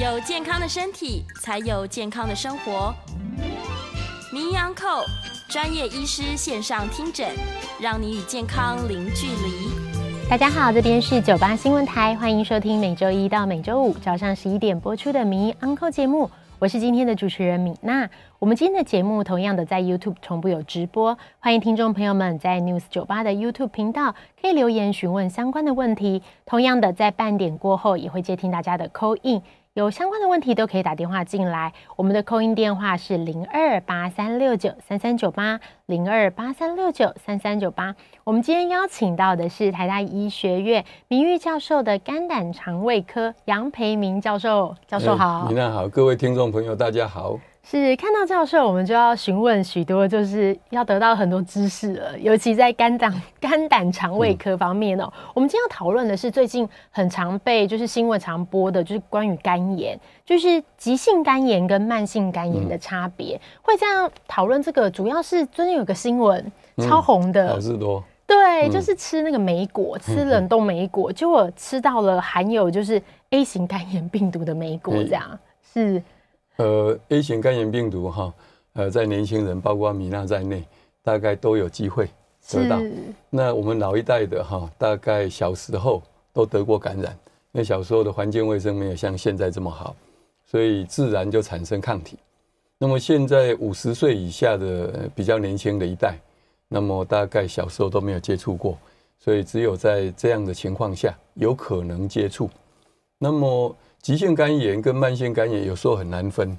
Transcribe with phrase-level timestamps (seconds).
[0.00, 2.94] 有健康的身体，才有健康的生活。
[4.32, 5.04] 名医 Uncle
[5.48, 7.26] 专业医师线上听诊，
[7.80, 9.72] 让你与健康零距离。
[10.30, 16.30] 大家好，这边是九八新闻台，欢迎收听每周一到每周五早上十一点播出的名医昂寇节目。
[16.60, 18.08] 我是今天的主持人米娜。
[18.38, 26.22] 我们今天的节目同样的在 YouTube 同步有直播，欢迎听众朋友们在 News 九八的 YouTube 频道可以留言询问相关的问题。
[26.46, 29.42] 同样的，在半点过后也会接听大家的 Call In。
[29.78, 37.94] 有相关的问题都可以打电话进来，我们的 call in 电话是零二八三六九三三九八零二八三六九三三九八。
[38.24, 45.46] 我们今天邀请到的是台大医学院名誉教授的肝胆肠胃科杨培明教授，教授好。
[45.48, 47.38] 你、欸、好，各位听众朋友，大家好。
[47.70, 52.18] 是看到教授，我们就要询问许多，就是要得到很多知识了。
[52.18, 63.36] 尤其在肝脏、肝胆肠胃科方面哦、喔，嗯、我们今天要讨论的是最近很常被就是新闻常播的，就是关于肝炎，就是急性肝炎跟慢性肝炎的差别。
[63.36, 68.02] 嗯、会这样讨论这个，主要是最近有个新闻超红的，好事多。
[68.26, 75.38] 对，就是吃那个莓果，吃冷冻莓果，结果吃到了含有就是 A 型肝炎病毒的莓果，这样、欸、
[75.74, 76.02] 是。
[76.58, 78.34] 呃，A 型肝炎病毒哈，
[78.72, 80.64] 呃，在年轻人，包括米娜在内，
[81.02, 82.10] 大概都有机会
[82.50, 82.80] 得到。
[83.30, 87.16] 那我们老一代的哈，大概小时候都得过感染，
[87.52, 89.94] 因为小时候的环境卫生没有像现在这么好，
[90.46, 92.18] 所以自然就产生抗体。
[92.76, 96.18] 那么现在五十岁以下的比较年轻的一代，
[96.66, 98.76] 那么大概小时候都没有接触过，
[99.20, 102.50] 所以只有在这样的情况下有可能接触。
[103.16, 103.76] 那么。
[104.00, 106.56] 急性肝炎跟慢性肝炎有时候很难分，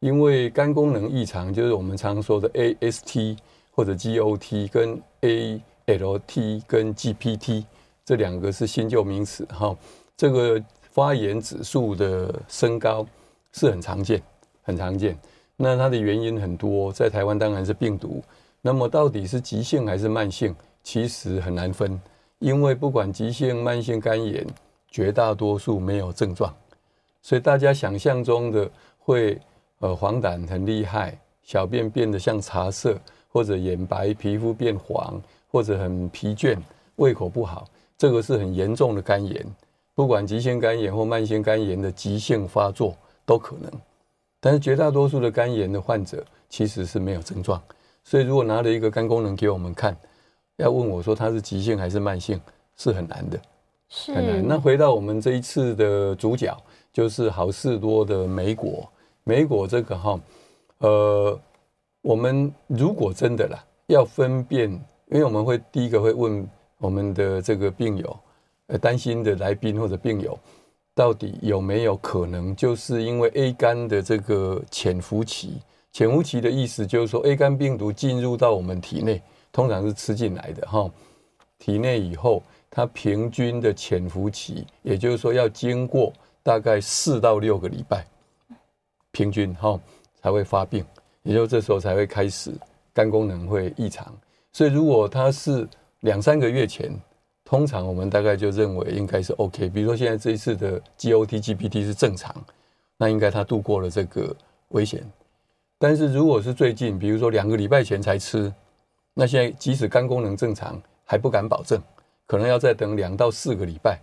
[0.00, 3.38] 因为肝功能异常，就是我们常说的 AST
[3.70, 7.64] 或者 GOT 跟 ALT 跟 GPT
[8.04, 9.74] 这两个是新旧名词哈。
[10.16, 13.06] 这个发炎指数的升高
[13.52, 14.20] 是很常见，
[14.62, 15.16] 很常见。
[15.56, 18.22] 那它的原因很多，在台湾当然是病毒。
[18.60, 21.98] 那么到底是急性还是慢性，其实很难分，
[22.40, 24.46] 因为不管急性、慢性肝炎，
[24.90, 26.52] 绝大多数没有症状。
[27.22, 28.68] 所以大家想象中的
[28.98, 29.40] 会，
[29.78, 36.58] 呃，黄疸很厉害，小便变得像茶色，或者眼白、皮肤变黄，或者很疲倦、
[36.96, 39.46] 胃口不好，这个是很严重的肝炎。
[39.94, 43.70] 不管急性肝炎或慢性肝炎的急性发作都可能，
[44.40, 47.62] 但是绝大多数的肝炎的患者其实是没有症状。
[48.02, 49.96] 所以如果拿了一个肝功能给我们看，
[50.56, 52.40] 要问我说它是急性还是慢性，
[52.76, 53.40] 是很难的，
[53.88, 54.44] 是很难。
[54.44, 56.56] 那回到我们这一次的主角。
[56.92, 58.86] 就是好事多的莓果，
[59.24, 60.20] 莓果这个哈，
[60.78, 61.40] 呃，
[62.02, 64.70] 我们如果真的啦，要分辨，
[65.10, 68.18] 因为我们会第一个会问我们的这个病友，
[68.66, 70.38] 呃，担心的来宾或者病友，
[70.94, 80.90] 到底有没有可能，就是因为 A 肝的这个潜伏期，潜伏期的意思就是说 A 肝病毒进入到我们体内，通常是吃进来的哈，
[81.58, 86.12] 体内以后，它平均的潜伏期，也就是说要经过。
[86.42, 88.04] 大概四到六个礼拜，
[89.10, 89.78] 平均哈
[90.20, 90.84] 才会发病，
[91.22, 92.52] 也就这时候才会开始
[92.92, 94.12] 肝功能会异常。
[94.52, 95.68] 所以如果他是
[96.00, 96.92] 两三个月前，
[97.44, 99.68] 通常我们大概就认为应该是 OK。
[99.68, 102.34] 比如说现在这一次的 GOT、GPT 是正常，
[102.96, 104.34] 那应该他度过了这个
[104.68, 105.02] 危险。
[105.78, 108.52] 但是如果是最近，比如说两个礼拜前才吃，
[109.14, 111.80] 那现在即使肝功能正常，还不敢保证，
[112.26, 114.00] 可能要再等两到四个礼拜。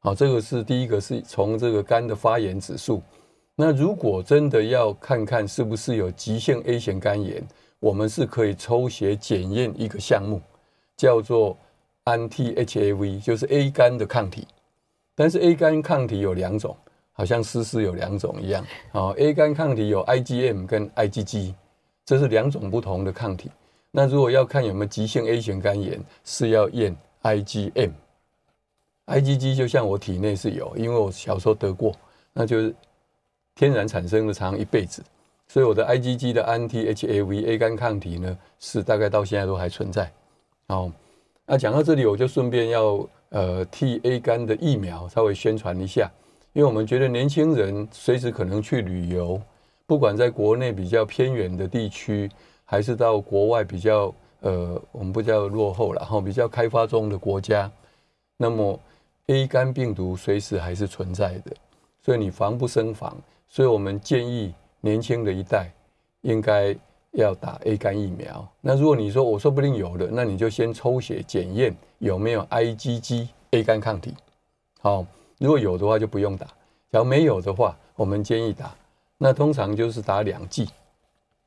[0.00, 3.02] 好，这个是第一个，是从这个肝的发炎指数。
[3.56, 7.42] 那如果真的要看看是不是有急性 A 型肝炎，
[7.80, 10.40] 我们是可以抽血检验一个项目，
[10.96, 11.56] 叫做
[12.04, 14.46] anti-HAV，就是 A 肝的抗体。
[15.14, 16.76] 但是 A 肝抗体有两种，
[17.12, 18.64] 好像诗诗有两种一样。
[18.92, 21.54] 好，A 肝抗体有 IgM 跟 IgG，
[22.04, 23.50] 这是两种不同的抗体。
[23.90, 27.90] 那如果要看有没有急性 A 型肝炎，是要验 IgM。
[29.06, 31.94] IgG 就像我体内是有，因为我小时候得过，
[32.32, 32.74] 那就是
[33.54, 35.00] 天然产生的，长一辈子，
[35.46, 40.10] 所以我的 IgG 的 anti-HAV A 肝抗体呢，是大概到现在都还存在。
[40.66, 40.90] 哦，
[41.46, 46.10] 那讲到这里，我就顺便要呃替 A 肝的疫苗稍微宣传一下，
[46.52, 49.40] 因为我们觉得年轻人随时可能去旅游，
[49.86, 52.28] 不管在国内比较偏远的地区，
[52.64, 57.70] 还是到国外比较呃我们不叫落后了哈，比较开发中的国家，
[58.36, 58.76] 那么。
[59.28, 61.52] A 肝病毒随时还是存在的，
[62.00, 63.16] 所以你防不胜防。
[63.48, 65.70] 所以我们建议年轻的一代
[66.20, 66.76] 应该
[67.12, 68.46] 要打 A 肝疫苗。
[68.60, 74.14] 那如果你说我说不定有的，那你就先抽血检验有没有 IgG A 肝抗体。
[74.80, 75.04] 好，
[75.38, 76.46] 如果有的话就不用打，
[76.90, 78.74] 假如没有的话，我们建议打。
[79.18, 80.68] 那通常就是打两剂，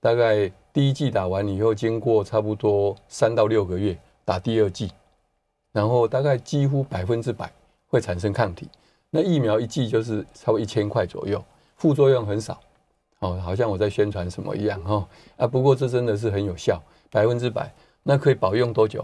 [0.01, 4.91] 大概第一剂打完以后，经过差不多三到六个月，打第二剂，
[5.71, 7.51] 然后大概几乎百分之百
[7.89, 8.69] 会产生抗体。
[9.09, 11.43] 那疫苗一剂就是差不多一千块左右，
[11.75, 12.57] 副作用很少。
[13.19, 15.05] 哦，好像我在宣传什么一样哈
[15.35, 15.45] 啊！
[15.45, 16.81] 不过这真的是很有效，
[17.11, 17.69] 百分之百。
[18.01, 19.03] 那可以保用多久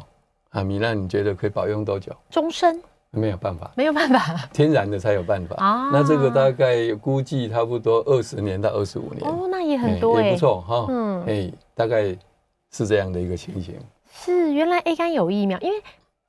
[0.51, 0.63] 啊？
[0.63, 2.15] 米娜，你觉得可以保用多久？
[2.29, 2.81] 终身？
[3.11, 5.89] 没有办法，没有办法， 天然的才有办法啊。
[5.91, 10.85] 那这个大概估计差不多二十年到二十五年哦，那也很多，也不错哈。
[10.89, 12.15] 嗯，哎，大概
[12.71, 13.75] 是这样的一个情形。
[14.13, 15.83] 是，原来 A 肝有疫苗，因为。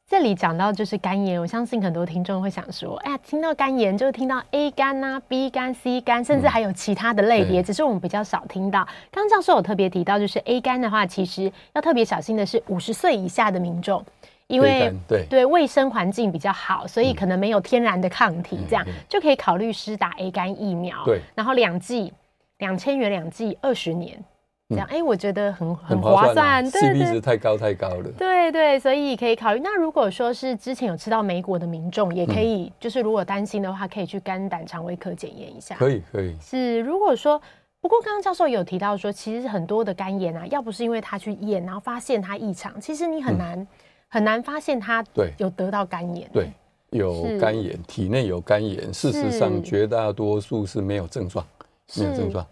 [0.09, 8.87] 这里讲到就是肝炎，我相信很多听众会想说，哎呀，听到肝炎就听到 A 肝呐、啊、B 肝、C 肝，甚至还有其他的类别，嗯、只是我们比较少听到。
[9.11, 14.01] 刚刚教授有特别提到，就是 A 肝的话，其实要特别小心的是五十岁以下的民众，
[14.47, 21.05] 因为对对卫生环境比较好，所以可能没有天然的抗体，这样、嗯、就可以考虑施打 A 肝疫苗。
[21.05, 22.13] 对，然后两剂
[22.59, 24.17] 两千元两剂二十年。
[24.69, 28.11] 这样，哎、欸，我觉得很很划算，CP 值太高太高了。
[28.19, 29.61] 对对，所以可以考虑。
[29.63, 35.77] 那如果说是之前有吃到莓果的民众，也可以，嗯、就是如果担心的话，可以去肝胆肠胃科检验一下。
[35.77, 36.37] 可以可以。
[36.41, 37.41] 是，如果说，
[37.81, 43.69] 不过刚刚教授有提到说，其实很多的肝炎啊，要不是因为他去验，然后发现他异常，其实你很难、嗯、
[44.09, 46.29] 很难发现他对有得到肝炎。
[46.33, 46.51] 对，
[46.91, 51.47] 有肝炎，是体内有肝炎，事实上绝大多数是没有症状，
[51.87, 52.45] 是没有症状。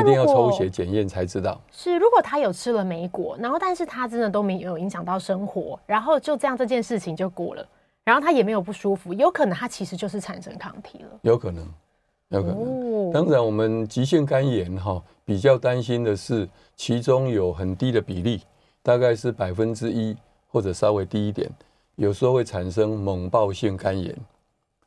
[0.00, 1.60] 一定要抽血检验才知道。
[1.70, 7.66] 是，如果他有吃了莓果，然后但是他真的都没有影响到生活，然后就这样这件事情就过了，
[8.02, 11.08] 然后他也没有不舒服，有可能他其实就是产生抗体了。
[11.20, 11.66] 有可能，
[12.28, 12.56] 有可能。
[12.56, 18.42] 哦、当然，我们急性肝炎哈比较担心的是，其中有很低的比例，
[18.82, 20.16] 大概是百分之一
[20.48, 21.50] 或者稍微低一点，
[21.96, 24.16] 有时候会产生猛暴性肝炎，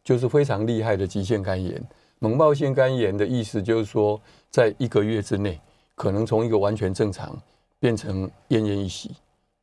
[0.03, 1.79] 就是非常厉害的急性肝炎。
[2.19, 4.19] 猛爆性肝炎的意思就是说，
[4.49, 5.59] 在一个月之内，
[5.95, 7.37] 可能从一个完全正常
[7.79, 9.15] 变成奄奄一息，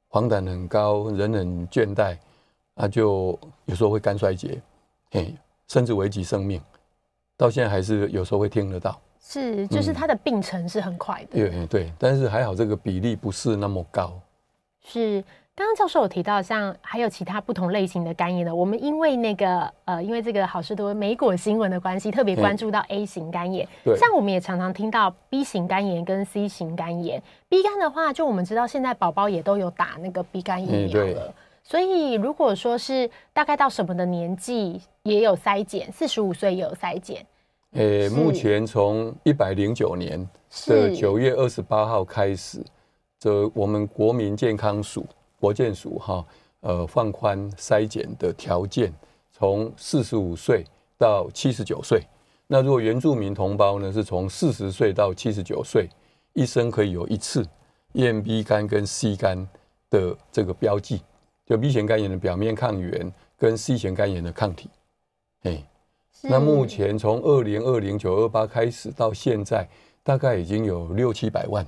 [0.08, 2.16] 黄疸很高，人很倦怠，
[2.74, 4.60] 啊，就有时候会肝衰竭，
[5.10, 5.34] 嘿，
[5.68, 6.60] 甚至危及生命。
[7.36, 14.20] 到现在还是有时候会听得到，是，就是它的病程是很快的，对、嗯、对，但是还好这个比例不是那么高，
[14.84, 15.24] 是。
[15.54, 18.54] 刚刚教授有提到，像还有其他不同类型的肝炎呢。
[18.54, 23.68] 我们因为那个呃，因为这个好事多美果新闻的关系，特别关注到 A 型肝炎。
[23.84, 27.22] 对，像我们也常常听到 B 型肝炎跟 C 型肝炎。
[27.50, 31.34] B 肝的话，就我们知道现在宝宝也都有打那个 B 肝疫苗了。
[31.62, 37.26] 所以如果说是大概到什么的年纪也有筛检，四十五岁也有筛检。
[37.72, 40.26] 呃，目前从一百零九年
[40.66, 42.64] 的九月二十八号开始，
[43.18, 45.04] 这我们国民健康署。
[45.42, 46.24] 国建署哈，
[46.60, 48.94] 呃，放宽筛检的条件，
[49.32, 50.64] 从四十五岁
[50.96, 52.00] 到七十九岁。
[52.46, 55.88] 那如果原住民同胞呢，是从四十岁到七十九岁，
[56.32, 57.44] 一生可以有一次
[57.94, 59.48] 验 B 肝跟 C 肝
[59.90, 61.02] 的这个标记，
[61.44, 64.70] 就 B 型肝炎的表面抗原跟 C 型肝炎的抗体。
[65.42, 65.60] 哎，
[66.20, 69.68] 那目前从二零二零九二八开始到现在，
[70.04, 71.66] 大概已经有六七百万，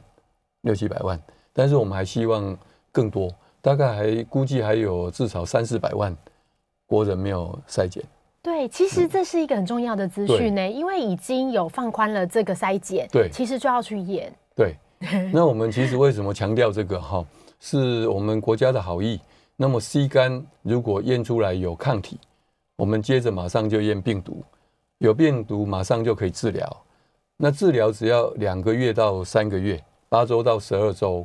[0.60, 1.20] 六七百万。
[1.52, 2.56] 但是我们还希望
[2.92, 3.28] 更多。
[3.64, 6.14] 大概还估计还有至少三四百万
[6.84, 8.04] 国人没有筛检。
[8.42, 14.30] 对，其实这是一个很重要的资讯呢，嗯、因为已经有放宽了这个筛检，对，其实就要去验。
[14.54, 14.74] 对，
[15.32, 17.24] 那我们其实为什么强调这个哈？
[17.58, 19.18] 是我们国家的好意。
[19.56, 22.18] 那么 C 肝如果验出来有抗体，
[22.76, 24.44] 我们接着马上就验病毒，
[24.98, 26.76] 有病毒马上就可以治疗。
[27.38, 31.24] 那治疗只要两个月到三个月，八周到十二周，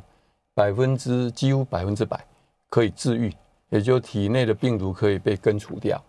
[0.54, 2.18] 百分之几乎百分之百。
[2.70, 3.30] 可以治愈，
[3.68, 6.00] 也就体内的病毒可以被根除掉，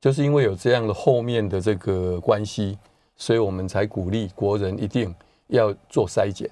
[0.00, 2.76] 就是因为有这样的后面的这个关系，
[3.16, 5.14] 所以我们才鼓励国人一定
[5.46, 6.50] 要做筛检。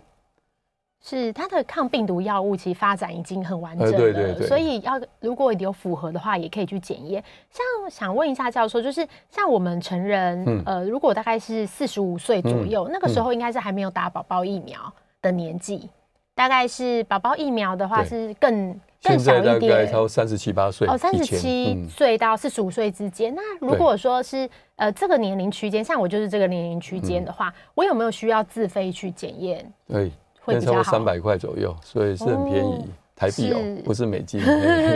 [1.03, 7.23] 是它的抗病毒药物其实发展已经很完整了，对对对，所以要如果有符合的话，也可以去检验。
[7.50, 14.81] 像想问一下教授，就是像我们成人，嗯、呃，如果大概是四十五岁左右，嗯、那个时候应该是还没有打宝宝疫苗
[15.21, 15.91] 的年纪，嗯、
[16.35, 18.81] 大概是宝宝疫苗的话是更。
[19.04, 23.32] 现在大概超三十七八岁哦，三十七岁到四十五岁之间。
[23.34, 29.73] 嗯、那如果说是呃这个年龄区间，像我就是这个年龄区间的话，嗯、我有没有需要自费去检验？
[29.87, 32.84] 对，会超过三百块左右，所以是很便宜，哦、
[33.14, 34.40] 台币哦，是不是美金。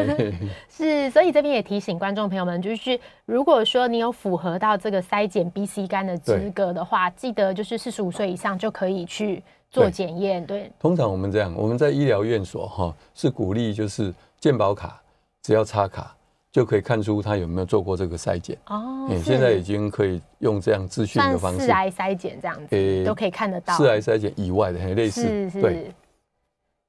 [0.71, 9.43] 是，所以这边也提醒观众朋友们，就是如果说你有符合到这个筛检 B、C 肝的资格的话，对记得就是四十五岁以上就可以去。
[9.71, 10.61] 做检验，对。
[10.61, 15.01] 对，通常我们这样，我们在医疗院所哈是鼓励，就是健保卡
[15.43, 16.15] 只要插卡，
[16.51, 19.09] 就可以看出他有没有做过这个筛检哦。
[19.11, 23.75] 哎，现在已经可以用这样资讯的方式，是癌筛检这样子，诶，都可以看得到。
[23.77, 25.91] 是癌筛检以外的，很类似，是是对，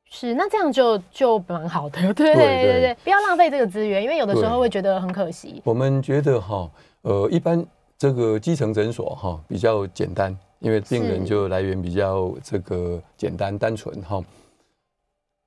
[0.09, 0.33] 是。
[0.33, 5.61] 那这样就就蛮好的， 对对对对，不要浪费这个资源，因为有的时候会觉得很可惜。
[5.65, 6.69] 我们觉得哈，
[7.01, 7.65] 呃，一般
[7.97, 14.23] 这个基层诊所哈比较简单，因为病人就来源比较这个简单单纯哈。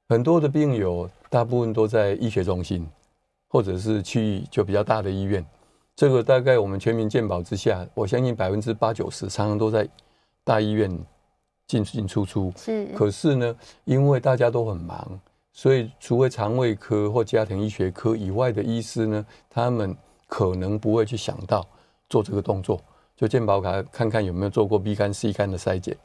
[0.09, 2.87] 很多的病友大部分都在医学中心。
[3.49, 5.45] 或者是区域就比较大的医院，
[5.95, 9.87] 这个大概我们全民健保之下，我相信百分之八九十常常都在
[10.43, 10.91] 大医院
[11.67, 12.51] 进进出出。
[12.57, 12.87] 是。
[12.97, 13.55] 可是呢，
[13.85, 15.21] 因为大家都很忙，
[15.53, 19.95] 所以除了肠胃科或家庭医学科以外的医师呢，他们
[20.27, 21.63] 可能不会去想到
[22.09, 22.81] 做这个动作，
[23.23, 25.97] 就健保卡看看有没有做过 B 肝 C 肝的筛检。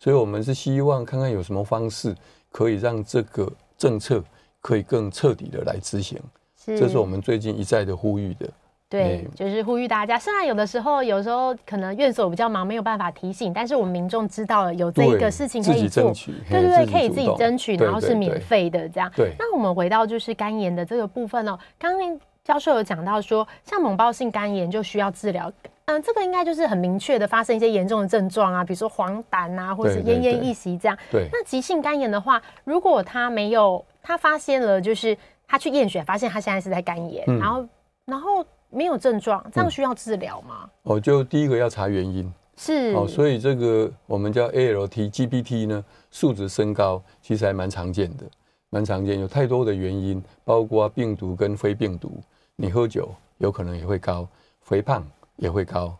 [0.00, 2.12] 所以我们是希望看看有什么方式
[2.50, 4.20] 可以让这个政策
[4.60, 6.20] 可以更彻底的来执行。
[6.66, 8.50] 这是我们最近一再的呼吁的，
[8.88, 10.18] 对，就是呼吁大家。
[10.18, 16.12] 虽然有的时候，有时候可能院所比较忙，没有办法提醒，但是我们民众知道了有这一个事情可以做，
[16.50, 19.08] 对对对，可以自己争取，然后是免费的这样。
[19.14, 19.32] 对。
[19.38, 25.50] 那我们回到就是肝炎的这个部分哦，刚刚教授有讲到说，像猛暴性肝炎就需要治疗，
[25.86, 30.98] 嗯，这个应该就是很明确的发生一些严重的症状啊，比如说黄疸啊，或者是奄奄一息这样。
[31.10, 31.28] 对。
[31.32, 35.16] 那急性肝炎的话，如果他没有，他发现了就是。
[35.48, 37.68] 他去验血，发现他现在是在肝炎，嗯、然后
[38.04, 40.68] 然后没有症状，这样需要治疗吗？
[40.82, 40.96] 嗯？
[40.96, 48.24] 哦，就第一个要查原因，是哦，所以这个我们叫 ALT、GPT 呢，数值升高，其实还蛮常见的，
[48.70, 52.20] 蛮常见，有太多的原因，包括病毒跟非病毒，
[52.56, 54.26] 你喝酒有可能也会高，
[54.62, 55.96] 肥胖也会高，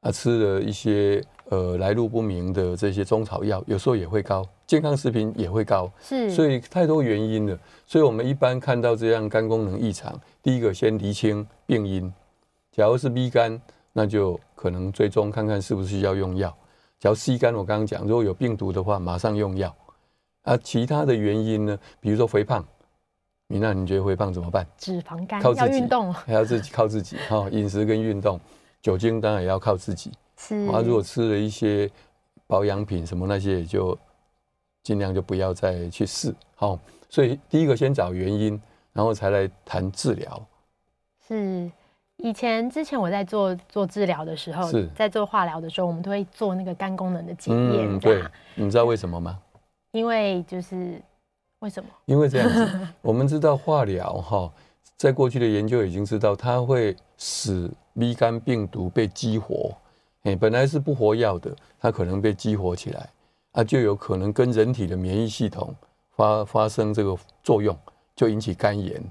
[0.00, 4.44] 啊，吃了一些呃来路不明的这些中草药，有时候也会高。
[4.66, 7.58] 健康食品也会高，是，所以太多原因了。
[7.86, 12.12] 所以我们一般看到这样肝功能异常，第一个先厘清病因。
[12.70, 13.60] 假如是 B 肝，
[13.94, 16.54] 那就可能追踪看看是不是需要用药。
[17.00, 19.74] 假如 C 肝，我刚刚讲，如果有病毒的话，马上用药。
[20.42, 21.78] 啊，其他的原因呢？
[22.00, 22.62] 比如说肥胖，
[23.46, 24.66] 米娜你觉得肥胖怎么办？
[24.76, 28.38] 脂肪肝，靠自己，要运动，还要自己靠自己哈，饮食跟运动，
[28.82, 30.12] 酒精当然也要靠自己。
[30.36, 31.90] 是，啊，如果吃了一些
[32.46, 33.98] 保养品什么那些，也就。
[34.80, 36.78] 尽量就不要再去试，好，
[37.10, 38.58] 所以第一个先找原因，
[38.94, 40.46] 然后才来谈治疗。
[41.26, 41.70] 是，
[42.16, 47.86] 以前之前我在做做治疗的时候，是在做化疗的时候，我们都会做那个肝功能的检验。
[47.86, 49.38] 嗯，对，你知道为什么吗？
[49.92, 50.98] 因为就是
[51.58, 51.90] 为什么？
[52.06, 54.50] 因为这样子， 我们知道化疗哈，
[54.96, 59.74] 在过去的研究已经知道，它会使 B 肝病毒被激活，
[60.22, 63.08] 哎，本来是不活跃的，它可能被激活起来。
[63.52, 65.74] 它就有可能跟人体的免疫系统
[66.14, 67.76] 发发生这个作用，
[68.14, 69.02] 就引起肝炎。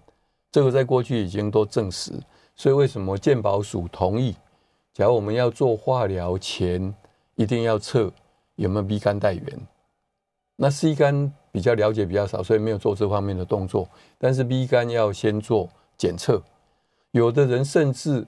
[0.51, 2.13] 这个在过去已经都证实。
[2.55, 4.35] 所以为什么健保署同意，
[4.93, 6.93] 假如我们要做化疗前，
[7.35, 8.11] 一定要测
[8.55, 9.67] 有没有 B 肝带源。
[10.55, 13.87] 那 C 肝比较了解比较少，所以没有做这方面的动作。
[14.17, 16.41] 但是 B 肝要先做检测，
[17.11, 18.25] 有的人甚至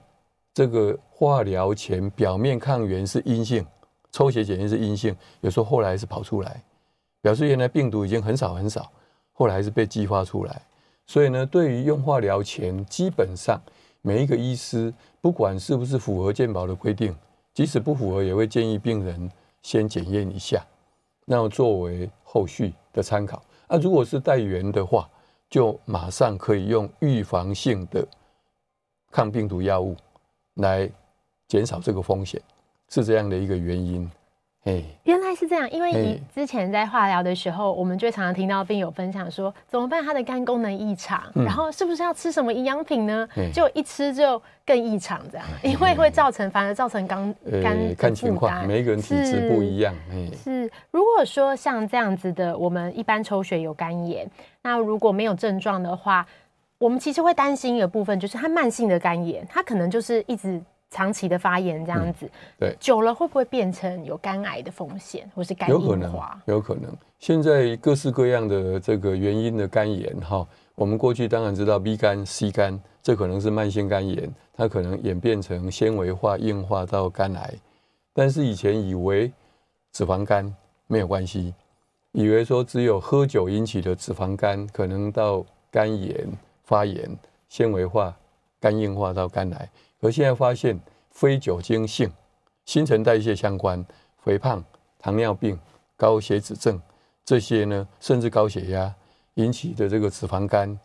[0.52, 3.66] 这个化疗前表面抗原是阴性。
[4.12, 6.60] 抽血检验是阴性，有时候后来是跑出来，
[7.22, 8.90] 表示原来病毒已经很少很少，
[9.32, 10.62] 后来是被激发出来。
[11.06, 13.60] 所以呢，对于用化疗前，基本上
[14.02, 17.14] 每一个医师，不管是不是符合健保的规定，
[17.54, 19.30] 即使不符合，也会建议病人
[19.62, 20.60] 先检验一下，
[21.24, 23.40] 那作为后续的参考。
[23.68, 25.08] 那如果是带原的话，
[25.48, 28.04] 就马上可以用预防性的
[29.12, 29.94] 抗病毒药物
[30.54, 30.88] 来
[31.48, 32.40] 减少这个风险。
[32.92, 34.10] 是这样的一个原因，
[34.64, 35.70] 哎，原来是这样。
[35.70, 40.04] 因为你之前在化疗的时候，我们就常常听到病友分享说，怎么办？
[40.04, 43.28] 他的肝功能异常，然后是不是要吃什么营养品呢？
[43.54, 49.94] 就一吃就更异常，这样，因为会造成反而造成肝肝看情况，每一个人体质不一样。
[50.34, 54.28] 是，如果说像这样子的，我们一般抽血有肝炎，
[54.62, 56.26] 那如果没有症状的话，
[56.80, 60.60] 我们其实会担心一个部分，就是他慢性的肝炎，他可能就是一直。
[60.92, 65.86] 长期的发炎这样子，嗯、对，久了会不会变成有肝癌的风险，或是肝硬化？
[65.86, 66.92] 有可能，有可能。
[67.20, 70.44] 现在各式各样的这个原因的肝炎，哈，
[70.74, 77.54] 我们过去当然知道 B 肝、C 肝，这可能是慢性肝炎，它可能演变成纤维化、硬化到肝癌。
[78.12, 79.30] 但是以前以为
[79.92, 80.52] 脂肪肝
[80.88, 81.54] 没有关系，
[82.10, 86.26] 以为说只有喝酒引起的脂肪肝，可能到肝炎
[86.70, 88.16] 发炎、纤维化、
[88.60, 89.68] 肝硬化到肝癌。
[90.00, 90.78] 而现在发现，
[91.10, 92.08] 非酒精性、
[92.64, 93.84] 新陈代谢相关、
[94.18, 94.64] 肥胖、
[94.96, 95.58] 糖尿病、
[95.96, 96.80] 高血脂症
[97.24, 98.94] 这些呢，甚至高血压
[99.34, 100.78] 引起的这个脂肪肝，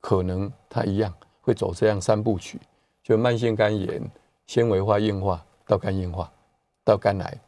[0.00, 2.60] 可能它一样会走这样三部曲，
[3.02, 4.08] 就慢性肝炎、
[4.46, 6.30] 纤维化硬化到肝硬化
[6.84, 7.40] 到肝癌。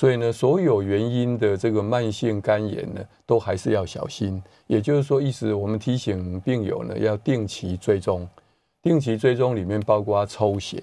[0.00, 4.42] 所以呢，所有原因的这个慢性肝炎呢，都还是要小心。
[4.66, 8.26] 也就是说，意思我们提醒病友呢，要定期追踪。
[8.80, 10.82] 定期追踪里面包括抽血，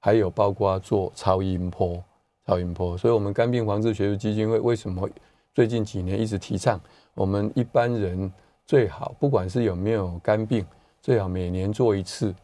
[0.00, 2.02] 还有包括做超音波。
[2.44, 2.98] 超音波。
[2.98, 5.08] 所以，我们肝病防治学术基金会为什么
[5.54, 6.80] 最近几年一直提倡，
[7.14, 8.32] 我们一般人
[8.66, 10.66] 最好，不管是有没有肝病，
[11.00, 12.34] 最好每年做一次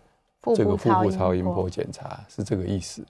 [0.54, 3.04] 这个腹部超音波检查，是这个意思。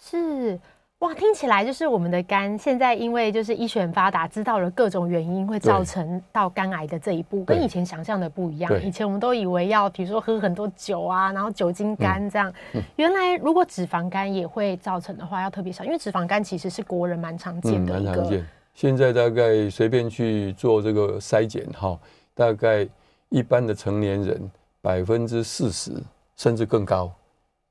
[0.00, 0.58] 是。
[1.02, 8.72] 哇，听起来就是我们的肝现在因为就是医学很发达，知道了各种原因会造成到肝癌的这一步，跟以前想象的不一样。
[8.84, 12.48] 以前我们都以为要比如说喝很多酒啊，然后酒精肝这样。
[12.74, 18.10] 嗯嗯、原来如果脂肪肝也会造成的话，要特别小，因为脂肪肝其实是国人蛮常见的一个。
[18.10, 18.46] 蛮常见。
[18.72, 21.98] 现在大概随便去做这个筛检哈，
[22.32, 22.88] 大概
[23.28, 24.40] 一般的成年人
[24.80, 25.90] 百分之四十
[26.36, 27.10] 甚至更高，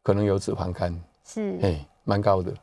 [0.03, 0.93] 可能有脂肪肝。
[1.23, 1.57] 是。
[1.61, 2.53] 哎，蛮高的。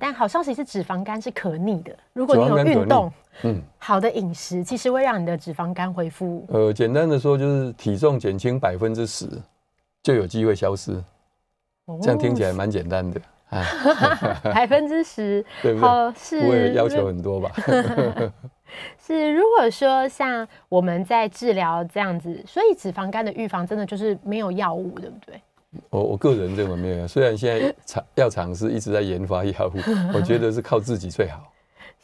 [0.00, 1.94] 但好消息是，脂肪肝是可逆的。
[2.12, 3.12] 如果你有运动，
[3.44, 6.44] 嗯，好的饮食，其实会让你的脂肪肝恢复。
[6.48, 9.28] 呃，简单的说，就是体重减轻百分之十，
[10.02, 10.92] 就有机会消失。
[11.84, 13.62] 哦、这样听起来蛮简单的啊，
[14.52, 16.14] 百分之十，对不对？
[16.16, 17.52] 是我也要求很多吧？
[18.98, 25.40] 是，如果说像我们在治疗这样子，所以脂肪肝的预防真的就是没有药物，对不对？
[25.90, 29.72] 我我个人认为没有，虽然现在厂药厂是一直在研发药物，
[30.14, 31.42] 我觉得是靠自己最好。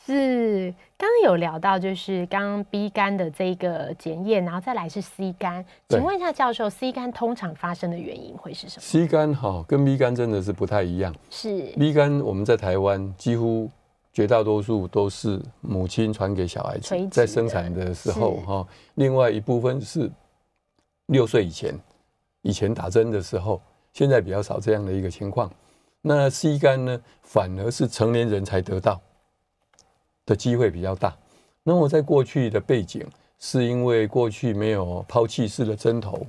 [0.04, 11.14] 是，刚刚有聊到就是刚刚 B 肝的这个检验，然后再来是 C 肝，请问一下教授，C 肝通常发生的原因会是什么？C 肝哈跟 B 肝真的是不太一样。
[11.30, 13.70] 是 B 肝我们在台湾几乎
[14.12, 18.66] 绝大多数都是母亲传给小孩子，在生产的时候哈，
[18.96, 20.10] 另外一部分是
[21.06, 21.78] 六岁以前。
[22.42, 23.60] 以前打针的时候，
[23.92, 25.50] 现在比较少这样的一个情况。
[26.00, 29.00] 那 C 肝呢，反而是成年人才得到
[30.26, 31.16] 的机会比较大。
[31.62, 33.06] 那么在过去的背景，
[33.38, 36.26] 是因为过去没有抛弃式的针头，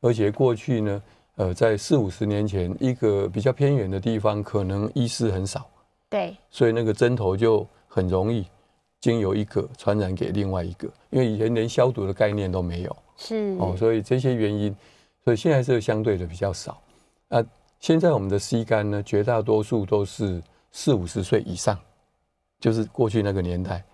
[0.00, 1.02] 而且过去呢，
[1.36, 5.68] 呃，在四五十年前，一个比较偏远的地方，可能医师很少，
[6.08, 8.46] 对，所以那个针头就很容易
[9.00, 14.74] 经由一个传染给另外一个，因为以前连消毒的概念都没有，是哦，所以这些原因。
[15.24, 16.80] 所以现在是相对的比较少，
[17.28, 17.44] 啊，
[17.78, 21.78] 现在我们的 C 肝呢，绝大多数都是四五十岁以上，
[22.58, 23.84] 就是过去那个年代。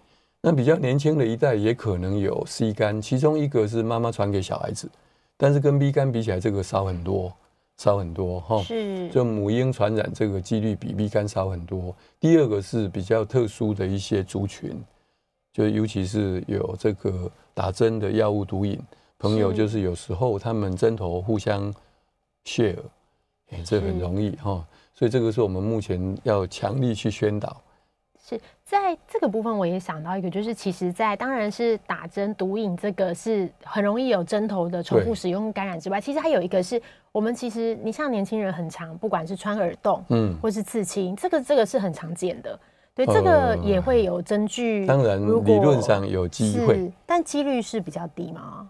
[0.40, 4.88] 那比较年轻的一代也可能有 C 肝，其中一个是妈妈传给小孩子，
[5.36, 7.32] 但是跟 B 肝比起来，这个少很多，
[7.76, 8.62] 少很多哈。
[8.62, 9.08] 是。
[9.10, 11.92] 就母婴传染这个几率比 B 肝少很多。
[12.20, 14.80] 第二个是比较特殊的一些族群，
[15.52, 18.78] 就尤其是有这个打针的药物毒瘾。
[19.18, 21.72] 朋友就是有时候他们针头互相
[22.44, 22.76] share，
[23.50, 27.60] 哎，这很容易哈，所以这个是我们目前要强力去宣导。
[28.28, 42.58] 是在这个部分，我也想到一个，就是其实，在当然是打针毒瘾这个是很容易有针头的重复使用感染之外，其实还有一个是我们其实你像年轻人很常，不管是穿耳洞，嗯，或是刺青，这个这个是很常见的，
[42.96, 44.84] 对，这个也会有针据。
[44.86, 48.68] 当然，理论上有机会，但几率是比较低吗？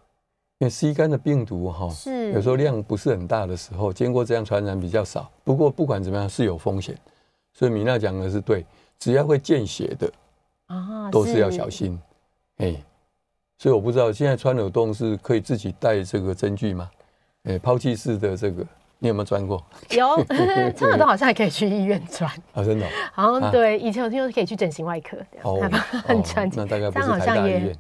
[0.59, 5.31] 因为 C 肝的病毒哈，是有时候量不是很大的时候，经过这样传染比较少。
[5.45, 6.97] 不过不管怎么样是有风险，
[7.53, 8.65] 所以米娜讲的是对，
[8.99, 10.11] 只要会见血的
[10.69, 12.01] 啊，都是要小心。
[12.57, 12.75] 哎，
[13.59, 16.91] 所以我不知道现在穿耳洞是可以自己带这个针具吗？
[17.43, 18.67] 哎，抛弃式的这个。
[18.99, 19.63] 你有没有钻过？
[19.91, 22.31] 有，穿耳洞好像还可以去医院钻。
[22.55, 22.87] 啊，真的？
[23.13, 25.61] 好像对，以前我听说可以去整形外科，哦，
[26.07, 26.51] 很穿。
[26.57, 27.77] 那大概不是台大医院。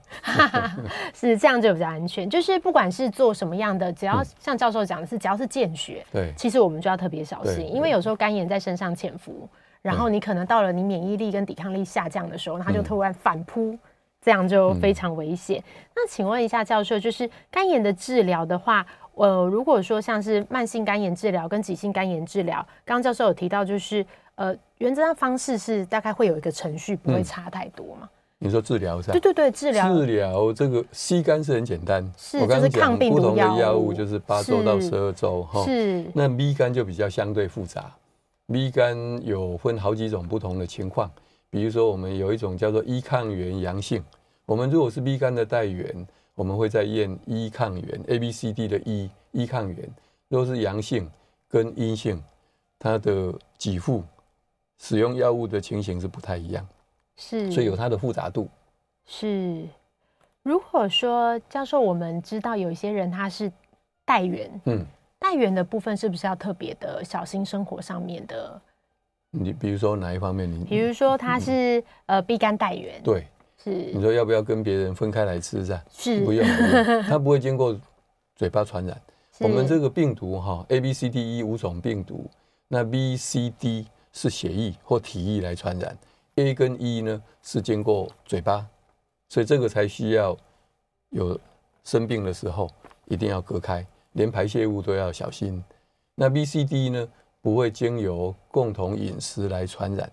[1.14, 2.28] 是这样就比较安全。
[2.28, 9.48] 就是不管是做什么样的，只要像教授讲的是，只要是见血，对，其实我们就要特别小心，因为有时候肝炎在身上潜伏，
[9.80, 13.74] 然后你可能到了你免疫力跟抵抗力下降的时候，它就突然反扑，
[14.20, 15.64] 这样就非常危险。
[15.94, 18.86] 那请问一下教授，就是肝炎的治疗的话。
[19.16, 28.08] 呃，如果说像是慢性肝炎治疗跟急性肝炎治疗，刚刚教授有提到，就是呃，原则上方式是大概会有一个程序，不会差太多嘛？
[28.38, 29.12] 你说治疗是吧？
[29.12, 35.64] 对对对，治疗治疗这个 C 肝是很简单，是我刚刚讲不同的药物就是八周到十二周哈。
[35.64, 36.04] 是。
[36.12, 37.90] 那 B 肝就比较相对复杂
[38.52, 38.94] ，B 肝
[39.26, 41.10] 有分好几种不同的情况，
[41.48, 44.04] 比如说我们有一种叫做一抗原阳性，
[44.44, 46.06] 我们如果是 B 肝的带原。
[46.36, 49.90] 我们会再验 E 抗原，A、B、C、D 的 E E 抗原，
[50.28, 51.10] 若是阳性
[51.48, 52.22] 跟阴性，
[52.78, 54.04] 它的给付
[54.78, 56.64] 使用药物的情形是不太一样，
[57.16, 58.48] 是，所以有它的复杂度。
[59.06, 59.66] 是，
[60.42, 63.50] 如果说教授，我们知道有一些人他是
[64.04, 64.84] 带原，嗯，
[65.18, 68.60] 带原的部分是不是要特别的小心生活上面的？
[69.30, 70.50] 你比如说哪一方面？
[70.50, 73.26] 你比如说他是、嗯、呃 B 肝带原，对，
[73.62, 75.84] 是你说要不要跟别人分开来吃是吧？
[75.90, 76.46] 是不用，
[77.08, 77.78] 它不会经过
[78.34, 79.00] 嘴巴传染。
[79.40, 82.24] 我们这个病毒哈，A、B、C、D、E 五种病毒，
[82.68, 85.96] 那 B、C、D 是血液或体液来传染
[86.36, 88.66] ，A 跟 E 呢是经过嘴巴，
[89.28, 90.34] 所以这个才需要
[91.10, 91.38] 有
[91.84, 92.70] 生病的时候
[93.06, 95.62] 一定要隔开，连排泄物都要小心。
[96.14, 97.06] 那 B、C、D 呢
[97.42, 100.10] 不会经由共同饮食来传染，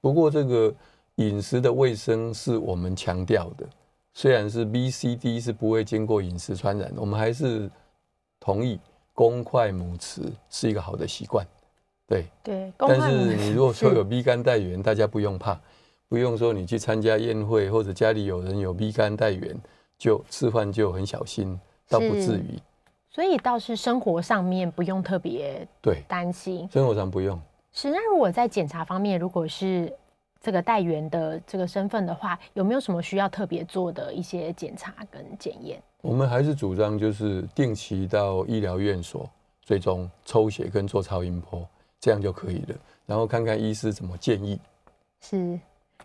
[0.00, 0.74] 不过这个
[1.16, 3.66] 饮食的卫生是我们强调的，
[4.12, 7.70] 虽然是 B、C、D 是不会经过饮食传染，我们还是。
[8.40, 8.78] 同意
[9.14, 11.46] 公筷母匙是一个好的习惯，
[12.06, 12.70] 对对。
[12.76, 15.58] 但是你如果说有 B 肝带源，大家不用怕，
[16.10, 19.58] 不用说你去参加宴会或者家里有人有 B 肝带源，
[19.96, 22.60] 就吃饭就很小心，倒不至于。
[23.08, 27.40] 所以倒是生活上面不用特别对担心，生活上不用。
[27.72, 29.90] 是那如果在检查方面，如果是
[30.44, 35.82] 这个代员的这个身份的话，有没有什么需要特别做的一些检查跟检验？
[36.02, 39.26] 我们还是主张就是定期到医疗院所
[39.64, 41.66] 追踪抽血跟做超音波，
[41.98, 42.76] 这样就可以了。
[43.06, 44.60] 然后看看医师怎么建议。
[45.22, 45.58] 是，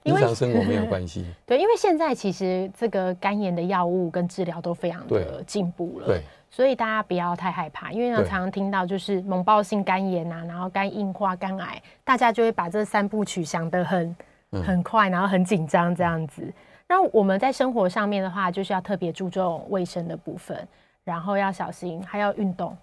[0.04, 1.26] 日常生活没有 关系。
[1.46, 6.08] 对，因为现在其实这个肝炎的药物跟治疗都非常的进步了。
[6.08, 14.16] 对，所以大家不要太害怕，因为呢常常听到就是猛暴性肝炎啊，然后肝硬化、肝癌，大家就会把这三部曲想得很
[14.52, 16.52] 很快，然后很紧张这样子。
[16.88, 20.68] 那我们在生活上面的话，就是要特别注重卫生的部分，
[21.04, 22.76] 然后要小心，还要运动。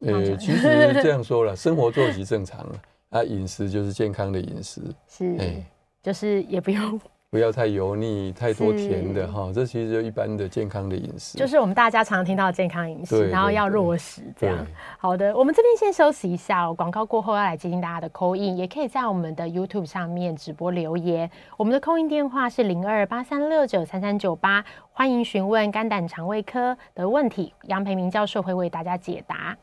[0.00, 0.62] 呃、欸，其实
[1.02, 5.66] 这样说了， 生活作息正常了，啊，饮食就是健康的饮食，是，哎、欸，
[6.02, 7.00] 就是也不用。
[7.32, 14.58] 不要太油腻、太多甜的哈，这其实就一般的健康的饮食，就是我们大家常常听到的健康饮食，然后要落实这样。
[14.98, 21.30] 好的，我们这边先休息一下哦，广告过后要来接听大家的 call in，也可以在我们的 YouTube 上面直播留言。
[21.56, 29.56] 我们的 call in 电话是零二八三六九三三九八，欢迎询问肝胆肠胃科的问题，杨培明教授会为大家解答。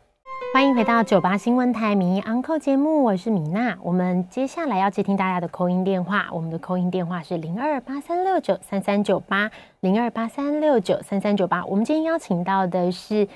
[0.52, 3.78] 欢迎回到九八新闻台名医 Uncle 节目，我是米娜。
[3.84, 11.64] 我们接下来要接听大家的 call in 电话，我们的 call in 电话是零二八三六九三三九八零二八三六九三三九八。
[11.66, 13.28] 我们今天邀请到的是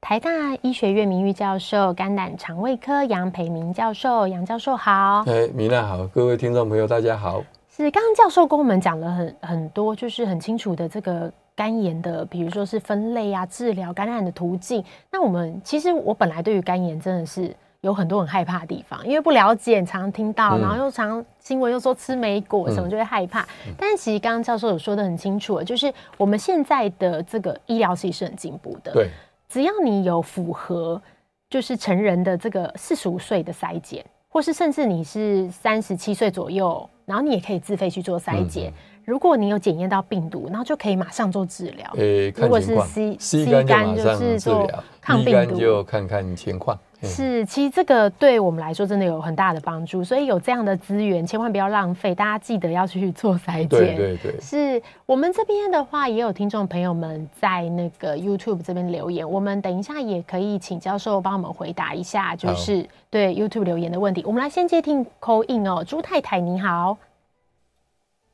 [0.00, 5.24] 台大医学院名誉教授、肝胆肠胃科杨培明教授，杨教授好。
[5.28, 7.44] 哎，米娜好，各位听众朋友大家好。
[7.70, 11.32] 是刚刚教授跟我们讲了很很多，就是很清楚的这个。
[11.56, 14.84] 肝炎的，比如说是分类啊、治疗、感染的途径。
[15.10, 23.40] 那我们其实我本来对于肝炎真的是有很多很害怕的地方，因为不了解，常常听到，然后又常新闻又说吃莓果什么就会害怕。
[23.66, 28.92] 嗯、但是其实刚刚教授有说的很清楚了，就是我们现在的这个医疗其实是很进步的。
[28.92, 29.08] 对，
[29.48, 31.00] 只要你有符合
[31.48, 38.70] 就是成人的这个四十五岁的筛检，或是甚至你是三十七岁左右，然后你也可以自费去做筛检。
[38.70, 38.74] 嗯
[39.06, 41.88] 如果你有检验到病毒，然后就可以马上做治疗。
[42.34, 44.68] 如果是 C C 肝就是做
[45.00, 46.76] 抗病毒，就看看情况。
[47.02, 52.12] 是，其实这个对我们来说真的有很大的帮助，所以有这样的资源，千万不要浪费。
[52.12, 53.68] 大家记得要去做筛检。
[53.68, 54.40] 对对对。
[54.40, 64.24] 是我们这边的话，也有听众朋友们在那个 YouTube 这边留言，我们等一下也可以请教授帮我们回答一下，就是对 YouTube 留言的问题。
[64.26, 66.98] 我们来先接听 Call In 哦，朱太太你好。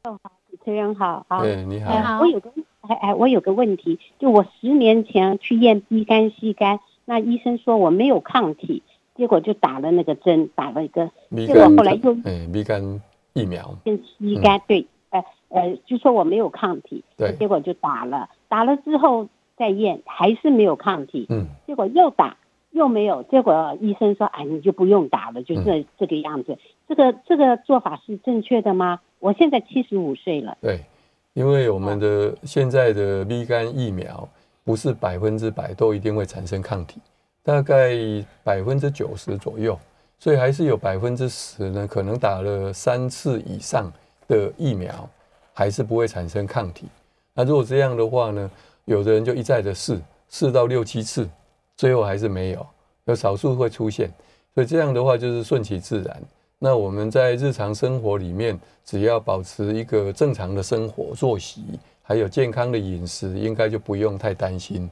[0.05, 0.42] 哦好。
[0.64, 2.20] 主持人好，好，对，你好。
[2.20, 8.83] 我有个，哎哎，我有个问题，就我十年前去验 B 肝、C 肝，那医生说我没有抗体，
[9.16, 13.01] 结果就打了那个针，打了一个，结果后来又，哎，B 肝
[13.33, 13.77] 疫苗。
[13.85, 22.37] 跟 C 肝，对，呃呃，就说我没有抗体，对，结果就打了，打了之后再验还是没有抗体，嗯，结果又打
[22.70, 26.57] 又没有，结果医生说，哎，你就不用打了，就这这个样子，
[26.95, 29.01] 这个这个做法是正确的吗？
[29.19, 30.59] 我现在七十五岁了。
[30.61, 30.85] 对，
[31.33, 34.29] 因为我们的现在的 B 肝疫苗
[34.63, 37.01] 不是百分之百都一定会产生抗体，
[37.43, 37.97] 大概
[38.45, 39.79] 百分之九十左右，
[40.19, 43.91] 所以还是有百分之十呢，可能打了三次以上
[44.29, 45.09] 的疫苗
[45.55, 46.87] 还是不会产生抗体。
[47.33, 48.51] 那如果这样的话呢，
[48.85, 51.27] 有的人就一再的试，试到六七次，
[51.75, 52.67] 最后还是没有，
[53.07, 54.13] 有少数会出现，
[54.55, 56.23] 所以这样的话就是顺其自然。
[56.64, 61.64] 那我们在日常生活里面，只要保持一个正常的生活作息，
[62.05, 64.88] 还有健康的饮食，应该就不用太担心。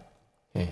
[0.54, 0.66] 哎，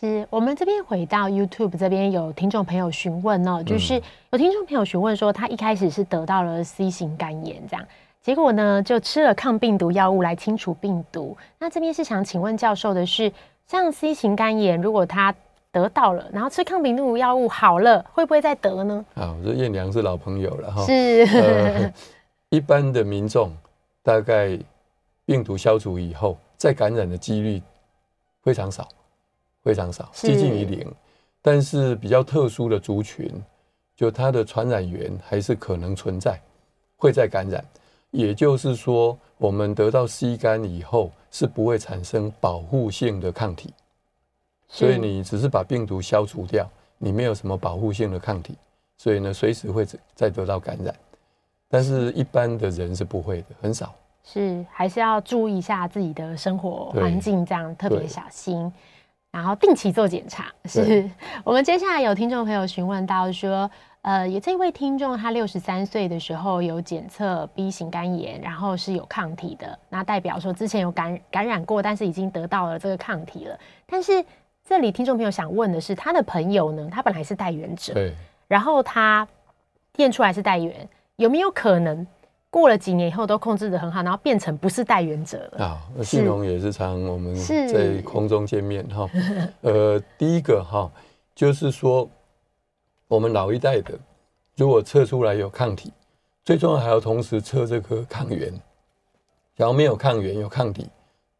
[0.00, 7.86] 是我们这边回到 YouTube 这边有听众朋友询问哦，就是有听众朋友询问说，他一开始是得到了 C 型肝炎，这样
[8.20, 11.36] 结果呢就吃了抗病毒药物来清除病毒。
[11.60, 13.32] 那这边是想请问教授的是，
[13.68, 15.32] 像 C 型肝炎，如果他
[15.72, 19.04] 得到了，然后吃抗病毒药物好了，会不会再得呢？
[19.14, 20.84] 啊，我说燕良是老朋友了哈。
[20.84, 20.92] 是、
[21.34, 21.92] 呃，
[22.48, 23.52] 一般的民众
[24.02, 24.58] 大概
[25.24, 27.62] 病毒消除以后，再感染的几率
[28.42, 28.88] 非常少，
[29.62, 30.86] 非常少，接近于零。
[31.40, 33.30] 但是比较特殊的族群，
[33.96, 36.38] 就它的传染源还是可能存在，
[36.96, 37.64] 会再感染。
[38.10, 43.72] 也就是说，我们得到 C 肝以后，是不会产生保护性的抗体。
[44.72, 46.64] 所以你只是把病毒消除掉，
[46.96, 48.56] 你没有什么保护性的抗体，
[48.96, 50.94] 所以呢，随时会再得到感染。
[51.68, 53.92] 但是一般的人是不会的，很少。
[54.22, 58.72] 是，还是要注意一下自己的生活环境，这样特别小心，
[59.32, 60.52] 然后定期做检查。
[60.66, 61.10] 是
[61.42, 63.68] 我们接下来有听众朋友询问到说，
[64.02, 74.24] 呃，有这位听众他六十三岁的时候有检测 B 型肝炎，然后是有抗体的，那代表说之前有感感染过，但是已经得到了这个抗体了，但是。
[74.70, 76.88] 这里听众朋友想问的是，他的朋友呢？
[76.92, 78.14] 他本来是带原者，对，
[78.46, 79.26] 然后他
[79.96, 82.06] 验出来是带原，有没有可能
[82.50, 85.64] 过了几年以后都控制的很好，然后变成不是带原者了？
[85.64, 89.10] 啊，信荣也是常我们在空中见面哈。
[89.62, 90.88] 呃，第一个哈，
[91.34, 92.08] 就是说
[93.08, 93.98] 我们老一代的，
[94.54, 95.92] 如果测出来有抗体，
[96.44, 98.54] 最重要还要同时测这个抗原。
[99.56, 100.88] 然后没有抗原，有抗体，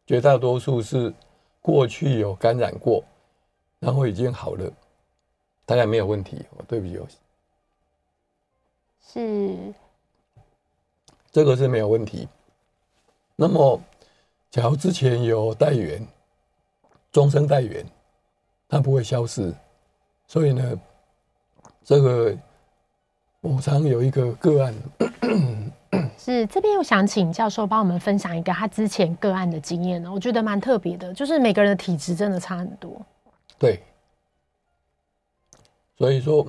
[0.05, 1.13] 绝大多数是
[1.61, 3.01] 过去有感染过。
[3.81, 4.71] 然后已经好了，
[5.65, 6.45] 大概没有问题。
[6.55, 7.17] 我对不起，
[9.01, 9.73] 是
[11.31, 12.29] 这个是没有问题。
[13.35, 13.81] 那么，
[14.51, 16.07] 假如之前有带原，
[17.11, 17.83] 终生带原，
[18.69, 19.51] 它不会消失。
[20.27, 20.79] 所以呢，
[21.83, 22.37] 这个
[23.41, 24.75] 我常有一个个案，
[26.19, 30.13] 是这边又想请教授帮我们分享一个他之前个案的经验呢？
[30.13, 33.03] 我觉得蛮特别的，就是每个人的体质真的差很多。
[33.61, 33.79] 对，
[35.95, 36.43] 所以说，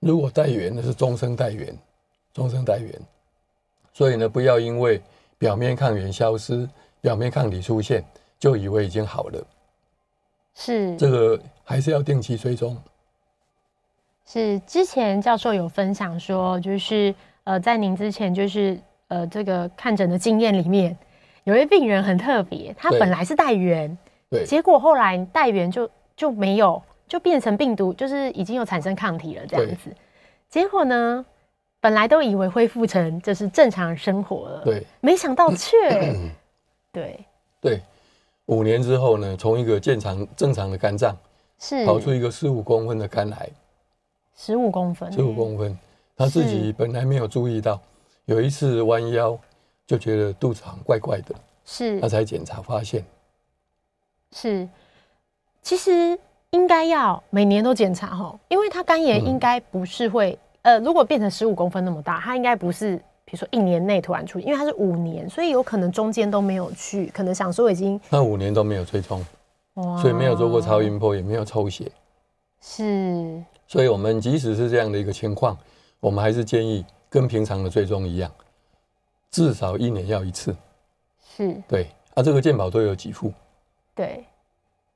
[0.00, 1.72] 如果带原的是终生带原，
[2.34, 2.92] 终生带原，
[3.92, 5.00] 所以呢，不要因为
[5.38, 6.68] 表面抗原消失、
[7.00, 8.04] 表面抗体出现，
[8.40, 9.46] 就以为已经好了。
[10.52, 12.76] 是这个还是要定期追踪。
[14.26, 18.76] 是之前教授有分享说，就是呃，在您之前就是
[19.06, 20.98] 呃这个看诊的经验里面，
[21.44, 23.96] 有一位病人很特别，他本来是带原，
[24.28, 25.88] 对，结果后来带原就。
[26.22, 29.92] 就没有，就变成病毒，就是已经有产生抗体了这样子。
[30.48, 31.26] 结果呢，
[31.80, 35.76] 本来都以为恢复成就是正常生活了，对，没想到却，
[36.92, 37.18] 对。
[37.60, 37.82] 对，
[38.46, 41.16] 五年之后呢，从一个正常正常的肝脏，
[41.58, 41.84] 是。
[41.84, 43.50] 跑出一个十五公分的肝癌，
[44.36, 45.76] 十五公分，十五公分，
[46.16, 47.80] 他自己本来没有注意到，
[48.26, 49.36] 有一次弯腰
[49.84, 53.04] 就觉得肚子好像怪怪的，是，他才检查发现，
[54.30, 54.68] 是。
[55.62, 56.18] 其实
[56.50, 69.24] 应该要每年都检查哈，因为它肝炎应该不是会、嗯、呃，如果变成十五公分那么大，它应该不是，比如说一年内突然出现，因为它是五年，所以有可能中间都没有去，可能想说已经那五年都没有追踪，
[70.00, 71.90] 所以没有做过超音波，也没有抽血，
[72.60, 75.56] 是，所以我们即使是这样的一个情况，
[76.00, 78.30] 我们还是建议跟平常的追踪一样，
[79.30, 80.54] 至少一年要一次，
[81.36, 81.54] 是。
[81.68, 83.32] 对，啊，这个健保都有给付，
[83.94, 84.24] 对。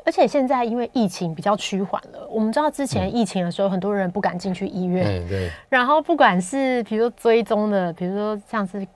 [0.07, 5.05] 而且现在因为疫情比较趋缓了，我们知道之前疫情的时候，很多人不敢进去医院。
[5.05, 5.51] 对对。
[5.69, 8.87] 然后不管是比如说追踪的，比如说像是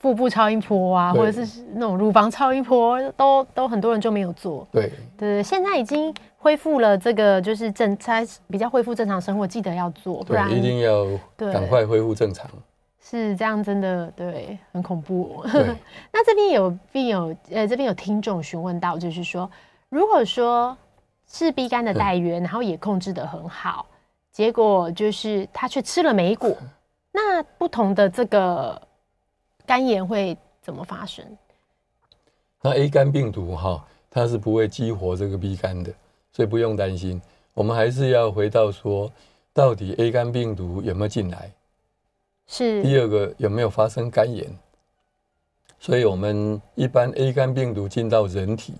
[0.00, 4.66] 腹部超音波啊，或者是那种乳房超音波，都都很多人就没有做。
[4.72, 5.40] 对对。
[5.40, 12.50] 现在已经恢复了，这个就是正才比较恢复正常生活，记得要做，不然一定要赶快恢复正常。
[13.00, 15.44] 是这样，真的对，很恐怖。
[16.12, 19.48] 那这边有并有呃，这边有听众询问到，就是说。
[19.96, 20.76] 如果说
[21.26, 23.86] 是 B 肝的带源，然后也控制的很好，
[24.30, 26.54] 结果就是他却吃了莓果，
[27.12, 28.78] 那不同的这个
[29.64, 31.24] 肝炎会怎么发生？
[32.60, 35.90] 那 A 肝病毒哈，它是不会激活这个 B 肝的，
[36.30, 37.18] 所以不用担心。
[37.54, 39.10] 我们还是要回到说，
[39.54, 41.50] 到底 A 肝病毒有没有进来？
[42.46, 42.82] 是。
[42.82, 44.46] 第二个有没有发生肝炎？
[45.80, 48.74] 所以我们一般 A 肝病毒进到人体。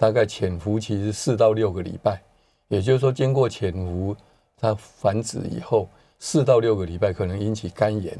[0.00, 2.22] 大概潜伏期是四到六个礼拜，
[2.68, 4.16] 也就是说，经过潜伏，
[4.56, 5.86] 它繁殖以后，
[6.18, 8.18] 四到六个礼拜可能引起肝炎。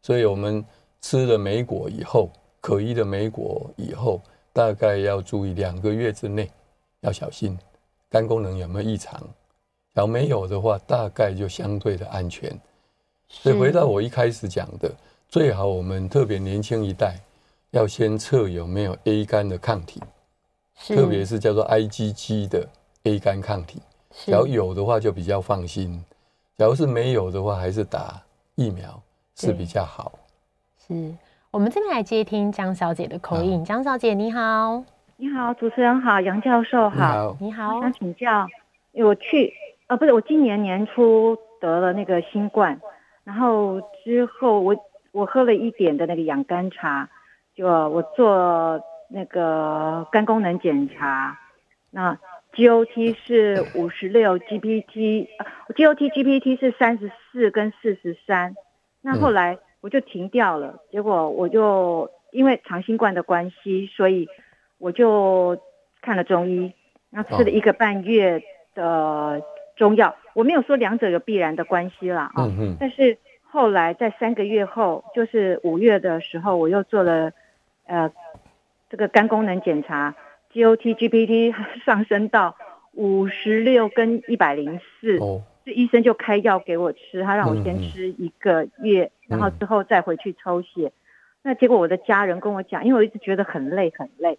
[0.00, 0.64] 所以我们
[1.02, 2.30] 吃了梅果以后，
[2.62, 4.18] 可疑的梅果以后，
[4.50, 6.50] 大概要注意两个月之内
[7.00, 7.58] 要小心
[8.08, 9.22] 肝功能有没有异常。
[9.92, 12.50] 要没有的话，大概就相对的安全。
[13.28, 14.90] 所以回到我一开始讲的，
[15.28, 17.20] 最好我们特别年轻一代
[17.72, 20.00] 要先测有没有 A 肝的抗体。
[20.76, 22.68] 特别是叫做 IgG 的
[23.04, 23.80] A 肝抗体，
[24.10, 26.04] 只要有的话就比较放心，
[26.56, 28.20] 假如是没有的话，还是打
[28.56, 29.00] 疫苗
[29.36, 30.12] 是比较好。
[30.86, 31.14] 是
[31.50, 34.82] 我们这边来接听江小姐的口音，江小姐你好，
[35.16, 38.46] 你好，主持人好，杨教授好，你好，我想请教，
[38.92, 39.52] 我去，
[39.86, 42.80] 呃，不是，我今年年初得了那个新冠，
[43.22, 44.74] 然后之后我
[45.12, 47.08] 我喝了一点的那个养肝茶，
[47.54, 48.80] 就我做
[49.12, 51.38] 那个肝功能检查，
[51.90, 52.18] 那。
[52.54, 58.54] GOT 是五十六，GPT，GOT GPT 是三十四跟四十三，
[59.00, 64.28] 那后来我就停掉了，结果我就因为长新冠的关系，所以
[64.76, 65.58] 我就
[66.02, 66.74] 看了中医，
[67.10, 68.42] 然后吃了一个半月
[68.74, 69.40] 的
[69.74, 72.46] 中药，我没有说两者有必然的关系啦啊，
[72.78, 77.32] 但是后来在三个月后，就是五月的时候，我又做了
[77.86, 78.12] 呃
[78.92, 80.14] 这个肝功能检查。
[80.52, 82.56] GOT GPT 上升到
[82.92, 85.18] 五十六跟一百零四，
[85.64, 90.88] 这医生就开药给我吃，他让我先吃一个月，嗯、然后之后再回去抽血。
[90.88, 90.92] 嗯、
[91.42, 94.38] 那结果我的家人跟我讲，因为我一直觉得很累很累，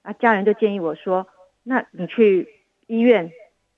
[0.00, 1.26] 啊，家人就建议我说，
[1.62, 2.48] 那你去
[2.86, 3.30] 医院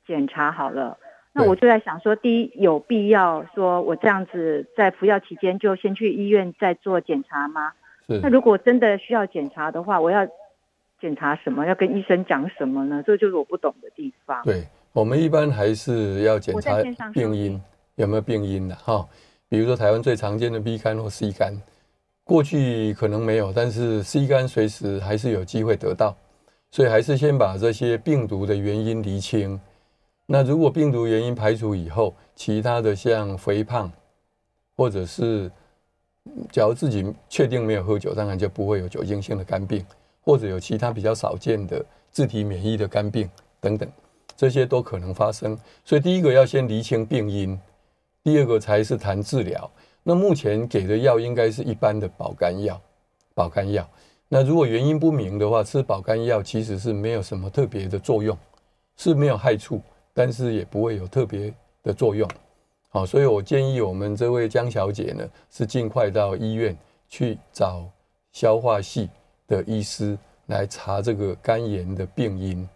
[0.07, 0.99] 检查好了。
[1.33, 7.73] 那我就在想说，第一有必要说我这样子在服药期间就先去医院再做检查吗？
[8.15, 8.21] 是。
[8.21, 10.27] 那如果真的需要检查的话，我要。
[11.01, 11.67] 检查什么？
[11.67, 13.03] 要跟医生讲什么呢？
[13.05, 14.41] 这就是我不懂的地方。
[14.45, 16.81] 对，我们一般还是要检查
[17.13, 17.61] 病因，
[17.97, 19.05] 有没有病因的哈。
[19.49, 21.53] 比如说台湾最常见的 B 肝或 C 肝，
[22.23, 26.17] 过去可能没有，但是 C 肝随时还是有机会得到，
[26.71, 29.61] 所以还是先把这些病毒的原因厘清。
[30.27, 33.91] 那如果病毒原因排除以后，其他的像肥胖，
[34.77, 35.51] 或者是
[36.51, 39.85] 假如自己确定没有喝酒，当然就不会有酒精性的肝病。
[40.25, 43.91] 或者有其他比较少见的自体免疫的肝病等等，
[44.37, 45.59] 这些都可能发生。
[45.85, 47.59] 所以第一个要先厘清病因，
[48.23, 49.69] 第二个才是谈治疗。
[50.05, 52.81] 那目前给的药应该是一般的保肝药，
[53.35, 53.85] 保肝药。
[54.29, 58.39] 那如果原因不明的话，吃保肝药其实是没有什么特别的作用，
[58.97, 59.83] 是没有害处，
[60.15, 62.31] 但是也不会有特别的作用。
[62.95, 66.77] 好，所以我建议我们这位江小姐呢，是尽快到医院
[67.09, 67.89] 去找
[68.33, 69.09] 消化系
[69.49, 70.17] 的医师
[70.49, 72.69] 来查这个肝炎的病因，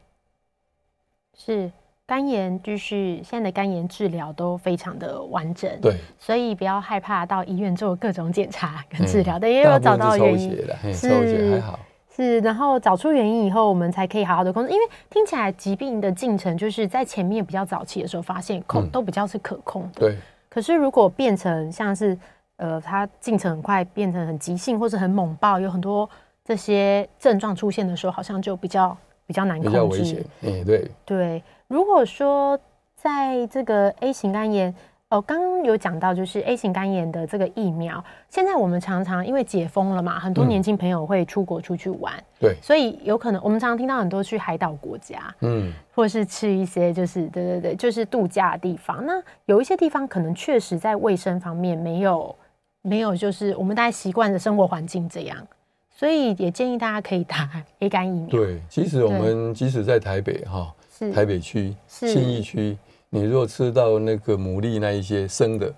[1.36, 1.70] 是
[2.06, 10.50] 肝炎，就是现在的肝炎治疗都非常的完整，对，所以不要害怕到医院做各种检查跟治疗的，因为有找到原因，
[10.94, 11.78] 是抽血还好，
[12.16, 14.70] 是，然后找出原因以后，我们才可以好好的控制。
[14.70, 20.16] 因为听起来疾病的进程就是在前面比较早期的时候发现控都比较是可控的，对。
[20.48, 22.18] 可是如果变成像是
[22.56, 26.08] 呃，它进程很快，变成很急性或是很猛爆，有很多。
[26.48, 30.24] 这些症状出现的时候，好像就比较比较难控制，比较危险。
[30.42, 31.42] 嗯，对对。
[31.66, 32.56] 如果说
[32.94, 34.72] 在这个 A 型肝炎，
[35.08, 49.06] 哦，刚刚有讲到，就是 A 型肝炎的这个疫苗，现在我们常常因为解封了嘛，很多年轻朋友会出国出去玩，对、嗯，所以有可能我们常常听到很多去海岛国家，嗯，或者是去一些就是对对对，就是度假的地方。
[49.06, 52.34] 那有一些地方可能确实在卫生方面没有
[52.82, 55.38] 没有，就是我们大家习惯的生活环境这样。
[55.94, 58.28] 所以也建议大家可以打 A 肝疫苗。
[58.28, 60.74] 对，其实我们即使在台北哈，
[61.14, 62.76] 台北区、信义区，
[63.10, 65.72] 你如果吃到那个牡蛎那一些生的，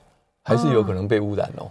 [0.44, 1.70] 还是有可能被污染哦，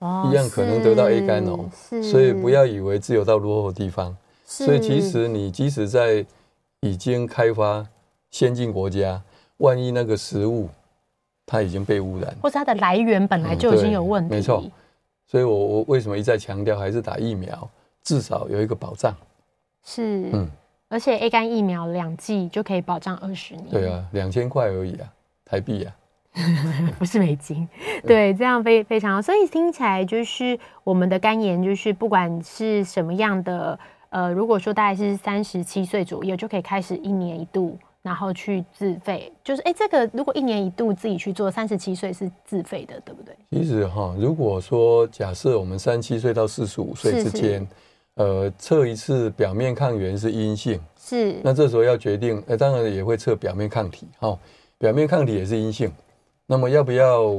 [0.00, 1.68] 哦，一样可能得到 A 肝哦。
[2.02, 4.16] 所以不要以为只有到落后的地方。
[4.44, 6.24] 所以其实你即使在
[6.80, 7.86] 已经开发
[8.30, 9.22] 先进国家，
[9.58, 10.68] 万一那个食物
[11.46, 14.64] 它已经被污染，或者它的来源本来就已经有问题，没错。
[15.26, 17.68] 所以我我为什么一再强调还是打疫苗？
[18.02, 19.14] 至少有一个保障，
[19.84, 20.48] 是，嗯，
[20.90, 25.10] 而且 A 肝疫苗两剂就可以保障二十年，对啊，两千块而已啊，
[25.44, 25.96] 台币啊，
[26.98, 27.66] 不是美金，
[28.06, 33.78] 对，这样非非常好，所以听起来就是我们的肝炎，就是不管是什么样的，
[34.10, 37.78] 呃，如果说大概是三十七岁左右，就可以开始一年一度。
[38.02, 43.36] 然后去自费，就是哎，这个如果一年一度自己去做，三十七岁是自费的，对不对？
[43.50, 47.68] 其实哈，如果说假设我们三十七岁到四十五岁之间，
[48.20, 54.38] 呃，测一次表面抗原是阴性，是，那这时候要决定，呃，当然也会测表面抗体，哈，
[54.76, 55.90] 表面抗体也是阴性，
[56.44, 57.30] 那么要不要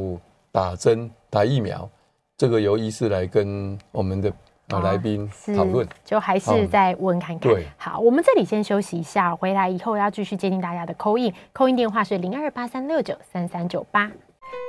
[0.51, 1.87] 打针打疫苗？
[2.35, 4.33] 这个由医师来跟我们的。
[4.81, 7.51] 来宾讨论，就还是再问看看。
[7.51, 14.09] 对，好，我们这里先休息一下，回来以后要继续接听大家的 call in，call in 电话是零二八三六九三三九八。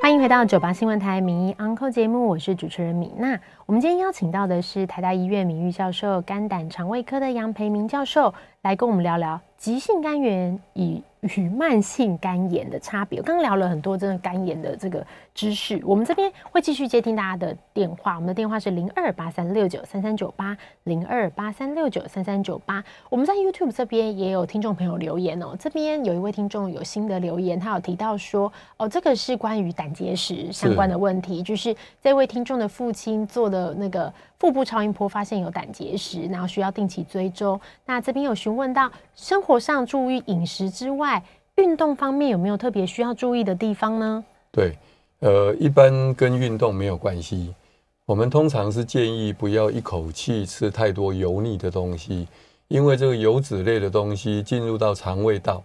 [0.02, 3.38] 欢迎回到九八新闻台名医 Uncle 节目，我是主持人米娜。
[3.66, 13.20] 我们今天邀请到的是台大医院名誉教授、肝胆肠胃科的杨培明教授，来跟我们聊聊急性肝炎与与慢性肝炎的差别。
[13.20, 18.16] 我刚刚聊了很多真的肝炎的这个知识，我们这边会继续接听大家的电话。
[18.16, 22.82] 我们的电话是零二八三六九三三九八零二八三六九三三九八。
[23.08, 37.60] 我们在 YouTube 这边也有听众朋友留言哦，这边有一位听众有新的留言，他有提到说，哦，这个是关于胆结石相关的问题，是就是这位听众的父亲做的那个腹部超音波发现有胆结石，然后需要定期追踪。
[37.86, 41.22] 那这边有询问到生活上注意饮食之外，
[41.54, 44.24] 运动方面有没有特别需要注意的地方呢？
[44.50, 44.76] 对，
[45.20, 47.54] 呃，一般跟运动没有关系。
[48.04, 52.26] 我们通常是建议不要一口气吃太多油腻的东西，
[52.66, 55.62] 因为这个油脂类的东西进入到肠胃道，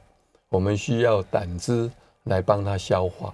[0.49, 1.89] 我们需要胆汁
[2.25, 3.33] 来帮它消化。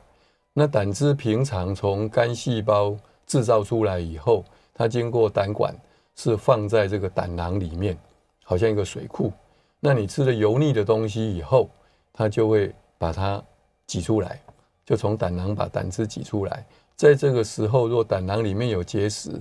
[0.54, 2.95] 那胆汁平常从肝细胞
[3.26, 4.43] 制造出来以后，
[4.74, 5.76] 它经过胆管
[6.15, 7.97] 是放在这个胆囊里面，
[8.43, 9.32] 好像一个水库。
[9.80, 11.69] 那你吃了油腻的东西以后，
[12.13, 13.43] 它就会把它
[13.86, 14.39] 挤出来，
[14.86, 16.65] 就从胆囊把胆汁挤出来。
[16.95, 19.32] 在这个时候，若胆囊里面有结石，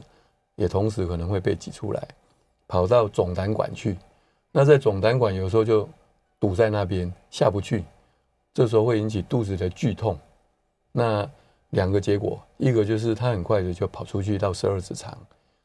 [0.56, 2.08] 也同时可能会被挤出来，
[2.66, 3.96] 跑到总胆管去。
[4.50, 5.88] 那在总胆管有时候就
[6.40, 7.84] 堵在那边下不去，
[8.52, 10.18] 这时候会引起肚子的剧痛。
[10.90, 11.28] 那
[11.72, 15.16] 两个结果，一个就是它很快的就跑出去到十二指肠，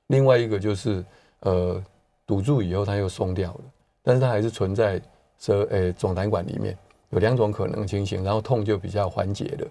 [0.07, 1.05] 另外一个就是
[1.41, 1.81] 呃
[2.25, 3.61] 堵住以后它又松掉了。
[4.01, 5.01] 但是它还是存在
[5.37, 6.77] 说，诶，总胆管里面
[7.09, 9.67] 有两种可能情形，然后痛就比较缓解了。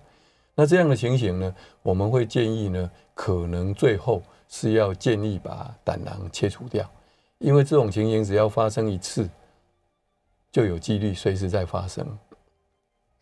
[0.55, 6.87] 那这样的情形呢，我们会建议呢，可能最后是要建议把胆囊切除掉，
[7.39, 9.29] 因为这种情形只要发生一次，
[10.53, 12.07] 就有几率随时再发生。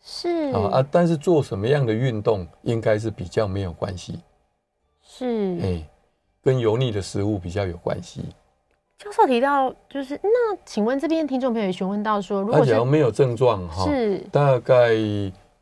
[0.07, 4.19] 是啊啊，但是做什么样的运动应该是比较没有关系。
[5.01, 5.89] 是，哎，
[6.43, 8.23] 跟油腻的食物比较有关系。
[8.99, 14.93] 教授提到，就是那，请问这边听众朋友询问到说，如果只要没有症状哈，是大概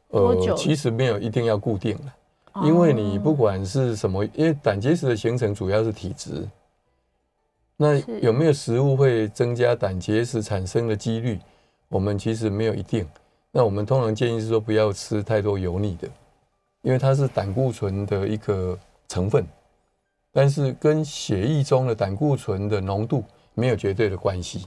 [0.10, 6.46] 呃，其实没有一定要固定的，因为你不管是什么，因为胆结石的形成主要是体质，
[7.78, 11.40] 那有没有食物会增加胆结石产生的几率？
[11.88, 13.08] 我们其实没有一定。
[13.56, 16.10] 那我们通常建议是说，不要吃太多油腻的，
[16.82, 18.78] 因为它是胆固醇的一个
[19.08, 19.46] 成分。
[20.32, 23.24] 但是跟血液中的胆固醇的浓度
[23.54, 24.66] 没有绝对的关系，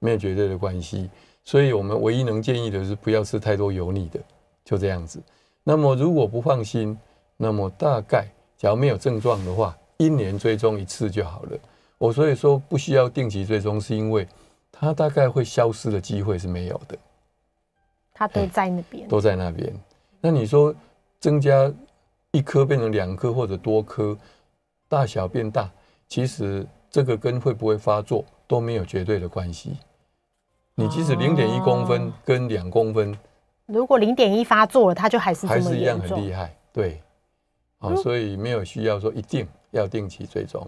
[0.00, 1.08] 没有绝对的关系，
[1.44, 4.18] 所以我们唯一能建议的是不要吃太多油腻的，
[4.64, 5.22] 就这样子。
[5.62, 6.98] 那么如果不放心，
[7.36, 11.58] 那么大概假如没有症状的话，一年追踪一次就好了。
[11.98, 14.26] 我所以说不需要定期追踪，是因为
[14.72, 16.98] 它大概会消失的机会是没有的。
[18.18, 19.70] 它都在那边，都在那边。
[20.22, 20.74] 那你说
[21.20, 21.70] 增加
[22.30, 24.16] 一颗变成两颗或者多颗？
[24.88, 25.68] 大小变大，
[26.06, 29.76] 其实这个跟会不会发作都没有绝对的关系。
[30.76, 33.18] 你即使零点一公分跟两公分，
[33.66, 36.56] 如果零点一发作了，它就还是还是一样很厉害。
[36.72, 37.02] 对，
[37.80, 40.64] 啊，所以没有需要说一定要定期追踪。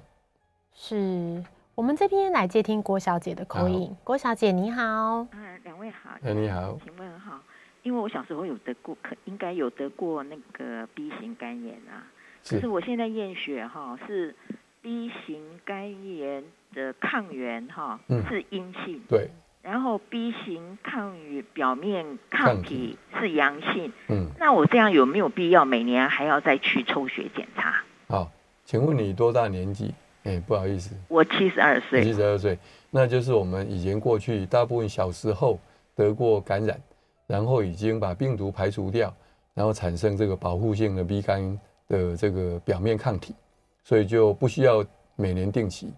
[0.74, 1.42] 是
[1.78, 3.96] 我们这边来接听郭小姐的口音。
[4.02, 7.40] 郭小姐你好，嗯，两位好，哎你好，请问哈，
[7.84, 12.02] 因为我小时候有得过，可应该有得过那个 B 型肝炎啊。
[12.44, 14.34] 可是我现在验血哈是
[14.82, 16.42] B 型肝炎
[16.74, 19.30] 的抗原哈是阴性，对，
[19.62, 22.98] 然后 B 型抗原表面抗体。
[23.20, 27.84] 是阳性，嗯，那我这样有没有必要每年还要再去抽血检查？
[28.08, 28.32] 好，
[28.64, 29.94] 请问你多大年纪？
[30.28, 32.58] 哎，不好意思，我七十二岁，七十二岁，
[32.90, 35.58] 那就是我们以前过去大部分小时候
[35.94, 36.80] 得过感染，
[37.26, 39.12] 然后已经把病毒排除掉，
[39.54, 41.58] 然后产生这个保护性的 B 肝。
[41.88, 43.34] 的这个表面抗体，
[43.82, 44.84] 所以就不需要
[45.16, 45.90] 每年定期，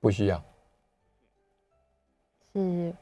[0.00, 0.42] 不需要。
[2.54, 2.94] 是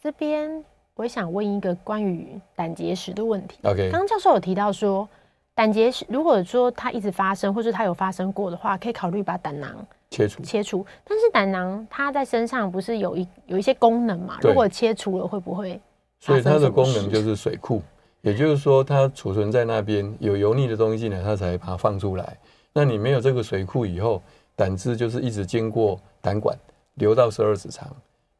[0.00, 3.58] 这边，我想问一个关于胆结石的问题。
[3.64, 5.08] OK，刚刚教授有提到说，
[5.56, 10.42] 胆结石如果说它一直发生，或是它有发生过的话，可以考虑把胆囊切除。
[10.42, 14.38] 切除，但是胆囊它在身上不是有一有一些功能嘛？
[14.42, 15.80] 如果切除了，会不会？
[16.18, 17.82] 所以它的功能就是水库。
[18.22, 22.36] 也就是说，它储存在那边有油腻的东西呢，它才把它放出来。
[22.72, 24.20] 那你没有这个水库以后，
[24.56, 26.58] 胆汁就是一直经过胆管
[26.94, 27.88] 流到十二指肠，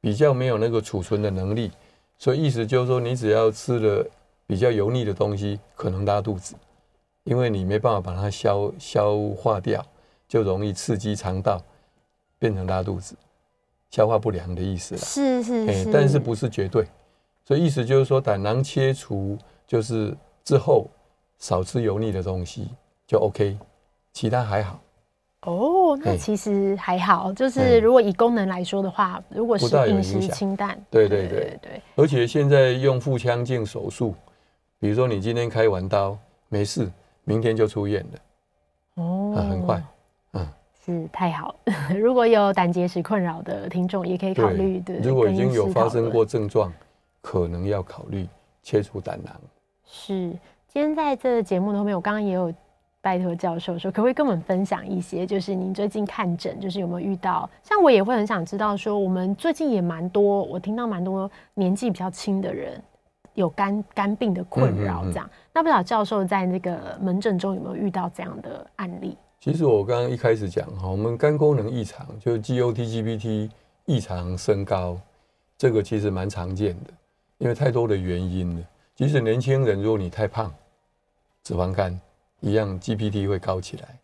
[0.00, 1.70] 比较没有那个储存的能力。
[2.18, 4.04] 所以意思就是说，你只要吃了
[4.46, 6.56] 比较油腻的东西，可能拉肚子，
[7.22, 9.84] 因为你没办法把它消消化掉，
[10.28, 11.60] 就容易刺激肠道，
[12.38, 13.14] 变成拉肚子、
[13.90, 15.00] 消化不良的意思了。
[15.00, 16.86] 是是是、欸，但是不是绝对。
[17.44, 19.38] 所以意思就是说，胆囊切除。
[19.68, 20.86] 就是之后
[21.40, 22.68] 少吃油腻的东西
[23.04, 23.58] 就 OK，
[24.12, 24.80] 其他还好。
[25.40, 31.82] 哦，那其实还好，就是如果以功能来说的话，如果是饮食清淡，对对对对。
[31.96, 34.14] 而且现在用腹腔镜手术，
[34.78, 36.16] 比如说你今天开完刀
[36.48, 36.88] 没事，
[37.24, 39.84] 明天就出院了，哦，很快，嗯，
[40.86, 41.54] 是太好。
[42.00, 44.98] 如果有胆结石困扰的听众，也可以考虑对。
[45.00, 46.72] 如果已经有发生过症状，
[47.20, 48.26] 可能要考虑
[48.62, 49.34] 切除胆囊。
[49.84, 50.30] 是，
[50.68, 52.50] 今天在这个节目的后面，我刚刚也有。
[53.02, 55.24] 拜托教授说，可不可以跟我们分享一些？
[55.24, 57.48] 就是您最近看诊，就是有没有遇到？
[57.62, 62.82] 像我也会很想知道，说我们最近也蛮多，我听到蛮多年纪比较轻的人
[63.34, 65.24] 有肝肝病的困扰，这样。
[65.24, 65.50] 嗯嗯嗯。
[65.52, 69.16] 那不知道教授在那个门诊中有没有遇到这样的案例？
[69.46, 73.48] 其实我刚刚一开始讲哈，我们肝功能异常，就是 GOT、GPT
[73.84, 75.00] 异常升高，
[75.56, 76.90] 这个其实蛮常见的，
[77.38, 78.66] 因为太多的原因了。
[78.96, 80.52] 即使年轻人，如果你太胖，
[81.44, 81.96] 脂肪肝。
[82.40, 83.98] 一样，GPT 会高起来，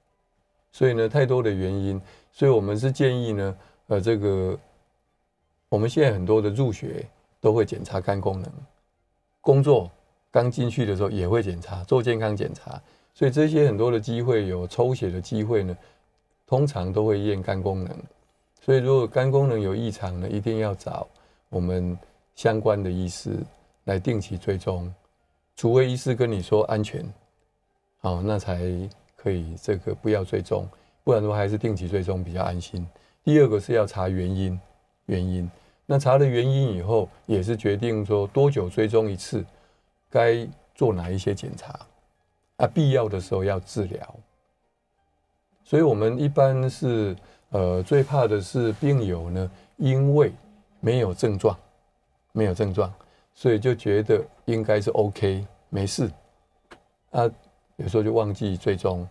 [0.73, 2.01] 所以呢，太多的原因，
[2.33, 3.57] 所以我们是建议呢，
[3.89, 4.59] 呃，这个
[5.69, 7.05] 我们现在很多的入学
[7.41, 8.51] 都会检查肝功能，
[9.41, 9.91] 工作
[10.31, 12.81] 刚进去的时候也会检查，做健康检查，
[13.15, 15.77] 所以这些很多的机会有抽血的机会呢，
[16.47, 17.97] 通常都会验肝功能，
[18.61, 21.07] 所以如果肝功能有异常呢，一定要找
[21.49, 21.97] 我们
[22.35, 23.37] 相关的医师
[23.85, 24.93] 来定期追踪，
[25.57, 27.05] 除非医师跟你说安全。
[28.01, 28.59] 好，那才
[29.15, 30.67] 可以这个不要追踪，
[31.05, 32.87] 不然的话还是定期追踪比较安心。
[33.23, 34.59] 第二个是要查原因，
[35.07, 35.49] 原因。
[35.87, 39.45] 那查了原因以后，也是决定说多久追踪一次，
[40.11, 41.79] 该做哪一些检查，
[42.63, 44.15] 啊，必要的时候要治疗。
[45.65, 47.17] 所以我们一般是
[47.51, 50.33] 呃最怕的是病友呢，因为
[50.79, 51.59] 没有症状，
[52.31, 52.93] 没有症状，
[53.35, 56.09] 所以就觉得应该是 OK，没事，
[57.11, 57.29] 啊。
[57.77, 59.09] 有时候就忘记追踪，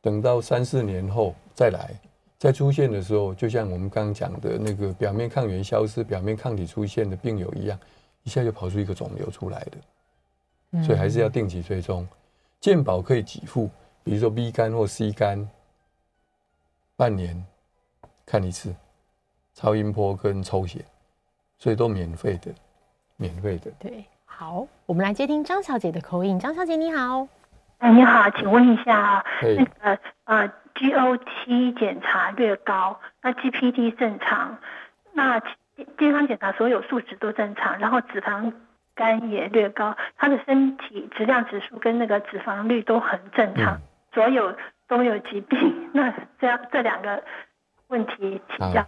[0.00, 1.94] 等到三四年后再来，
[2.38, 7.78] 再出现的时候，就像我们刚刚讲的那个表面抗原消失、表面抗体出现的病友一样，
[8.22, 10.82] 一下就跑出一个肿瘤出来的。
[10.84, 12.06] 所以还是要定期追踪。
[12.64, 13.68] 健保可以给付，
[14.02, 15.46] 比如说 B 肝或 C 肝，
[16.96, 17.44] 半年
[18.24, 18.74] 看一次，
[19.52, 20.82] 超音波跟抽血，
[21.58, 22.50] 所以都免费的，
[23.18, 23.70] 免费的。
[23.78, 26.38] 对，好，我们来接听张小姐的口音。
[26.38, 27.28] 张小姐你好。
[27.80, 34.56] 哎，你好，请问一下.那个呃，GOT 检查略高，那 GPD 正常，
[35.12, 35.38] 那
[35.98, 38.50] 健康检查所有数值都正常，然后脂肪
[38.94, 43.80] 肝也略高，他的身体质量指数跟那个脂肪率都很正常，嗯、
[44.12, 44.54] 所有
[44.88, 45.58] 都有疾病，
[45.92, 47.22] 那这样这两个
[47.88, 48.86] 问题请教，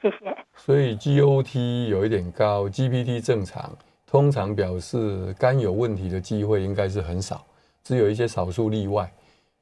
[0.00, 0.36] 谢谢。
[0.54, 7.44] 所以 GOT 有一点高，GPT 正常，通常表示肝有问题的机会应该是很少。
[7.82, 9.10] 只有一些少数例外，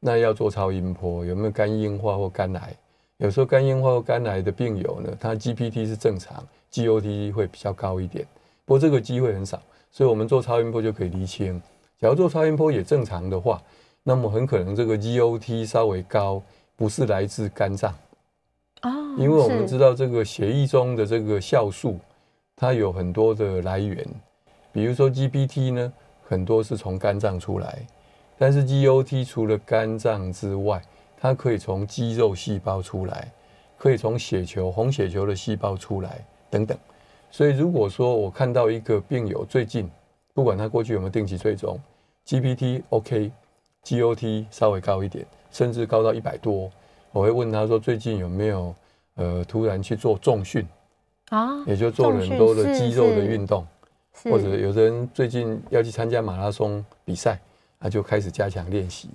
[0.01, 2.75] 那要做超音波，有没有肝硬化或肝癌？
[3.19, 8.27] 有时候肝硬化或肝癌的病友呢，他 GPT 是正常，GOT 会比较高一点，
[8.65, 9.63] 不过这个机会很少，
[9.97, 11.59] 所以我们做超音波就可以厘清。
[11.99, 13.63] 假如做超音波也正常的话，
[14.03, 16.43] 那么很可能这个 GOT 稍微高，
[16.77, 17.95] 不是来自肝脏
[18.83, 21.99] 哦，因为我们知道这个血液中的这个酵素，
[22.55, 24.07] 它有很多的来源，
[24.71, 25.91] 比如说 GPT 呢，
[26.29, 27.79] 很多是从肝脏出来。
[28.37, 30.83] 但是 GOT 除了肝脏之外，
[31.19, 33.33] 它可以从肌肉细胞出来，
[33.79, 36.77] 可以从血球、红血球的细胞出来等等。
[37.31, 39.91] 所以如果说我看到一个病友最近，
[40.35, 41.79] 不管他过去有没有定期追踪
[42.27, 46.71] ，GPT OK，GOT 稍微高一点，甚至高到一百多，
[47.13, 48.75] 我会问他说最近有没有
[49.15, 50.67] 呃突然去做重训
[51.31, 53.67] 啊，也就做了很多的肌肉的运动，
[54.25, 57.39] 或者有的人最近要去参加马拉松比赛。
[57.79, 59.11] 他就开始加强练习，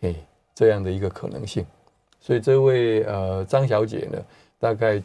[0.00, 0.12] 哎，
[0.52, 1.64] 这样的一个可能性。
[2.20, 4.18] 所以这位呃张小姐呢，
[4.58, 5.00] 大概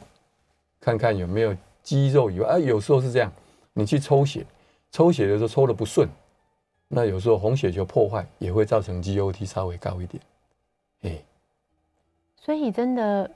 [0.82, 3.32] 看看有没有肌肉以外，啊，有时候是这样，
[3.72, 4.44] 你去抽血，
[4.92, 6.10] 抽血的时候抽的不顺，
[6.90, 10.22] 那有时候红血球破坏也会造成 GOT 稍微高一点，
[11.04, 11.12] 哎。
[12.38, 13.30] 所以真的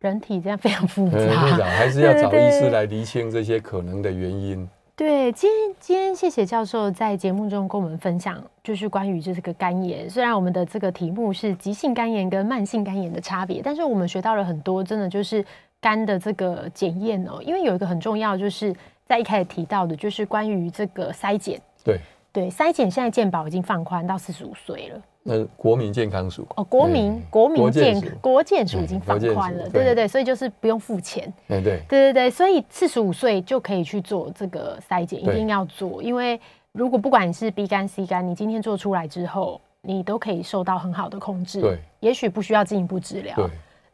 [0.00, 1.18] 人体这样非常复杂，
[1.66, 4.68] 还是要找医师来厘清这些可能的原因。
[4.96, 10.10] 对，今天今天谢谢教授在节目中跟我们分享，就是关于这个肝炎。
[10.10, 15.42] 虽然我们的这个题目是急性肝炎跟慢性肝炎的差别，但是我们学到了很多，真的就是
[15.80, 17.42] 肝的这个检验哦。
[17.42, 18.74] 因为有一个很重要，就是
[19.06, 21.60] 在一开始提到的，就是关于这个筛检。
[21.84, 21.98] 对
[22.32, 25.00] 对，筛检现在健保已经放宽到四十五岁了。
[25.22, 36.40] 那国民健康署哦，国民、嗯、国民健国健署已经放宽了，对对对，所以就是不用付钱，对对对对，所以四十五岁就可以去做这个筛检，一定要做，因为
[36.72, 43.50] 如果不管你是 B 肝 C 肝，你今天做出来之后，你都可以受到很好的控制，对，也许不需要进一步治疗，对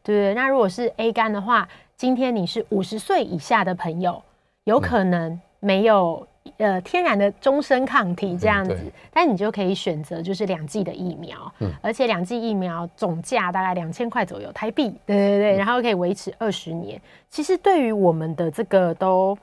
[0.07, 4.22] 对，那如果是 A 肝的话，今天你是五十岁以下的朋友，
[4.62, 6.24] 有可能没有。
[6.59, 17.02] 呃，天然的终身抗体这样子，嗯、但你就可以选择就是两剂的疫苗，嗯、而且两剂疫苗总价大概两千块左右台币，对对对，嗯、然后可以维持二十年。
[17.28, 19.36] 其实对于我们的这个都，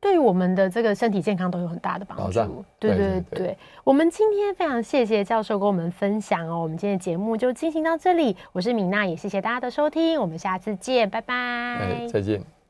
[0.00, 2.64] 对我们的这个身体健康都有很大的帮助。
[2.78, 6.62] 对对对，我们今天非常谢谢教授跟我们分享哦。
[6.62, 11.34] 我们今天的节目就进行到这里，我是米娜，也谢谢大家的收听，我们下次见，拜拜。
[11.34, 12.42] 哎，再见。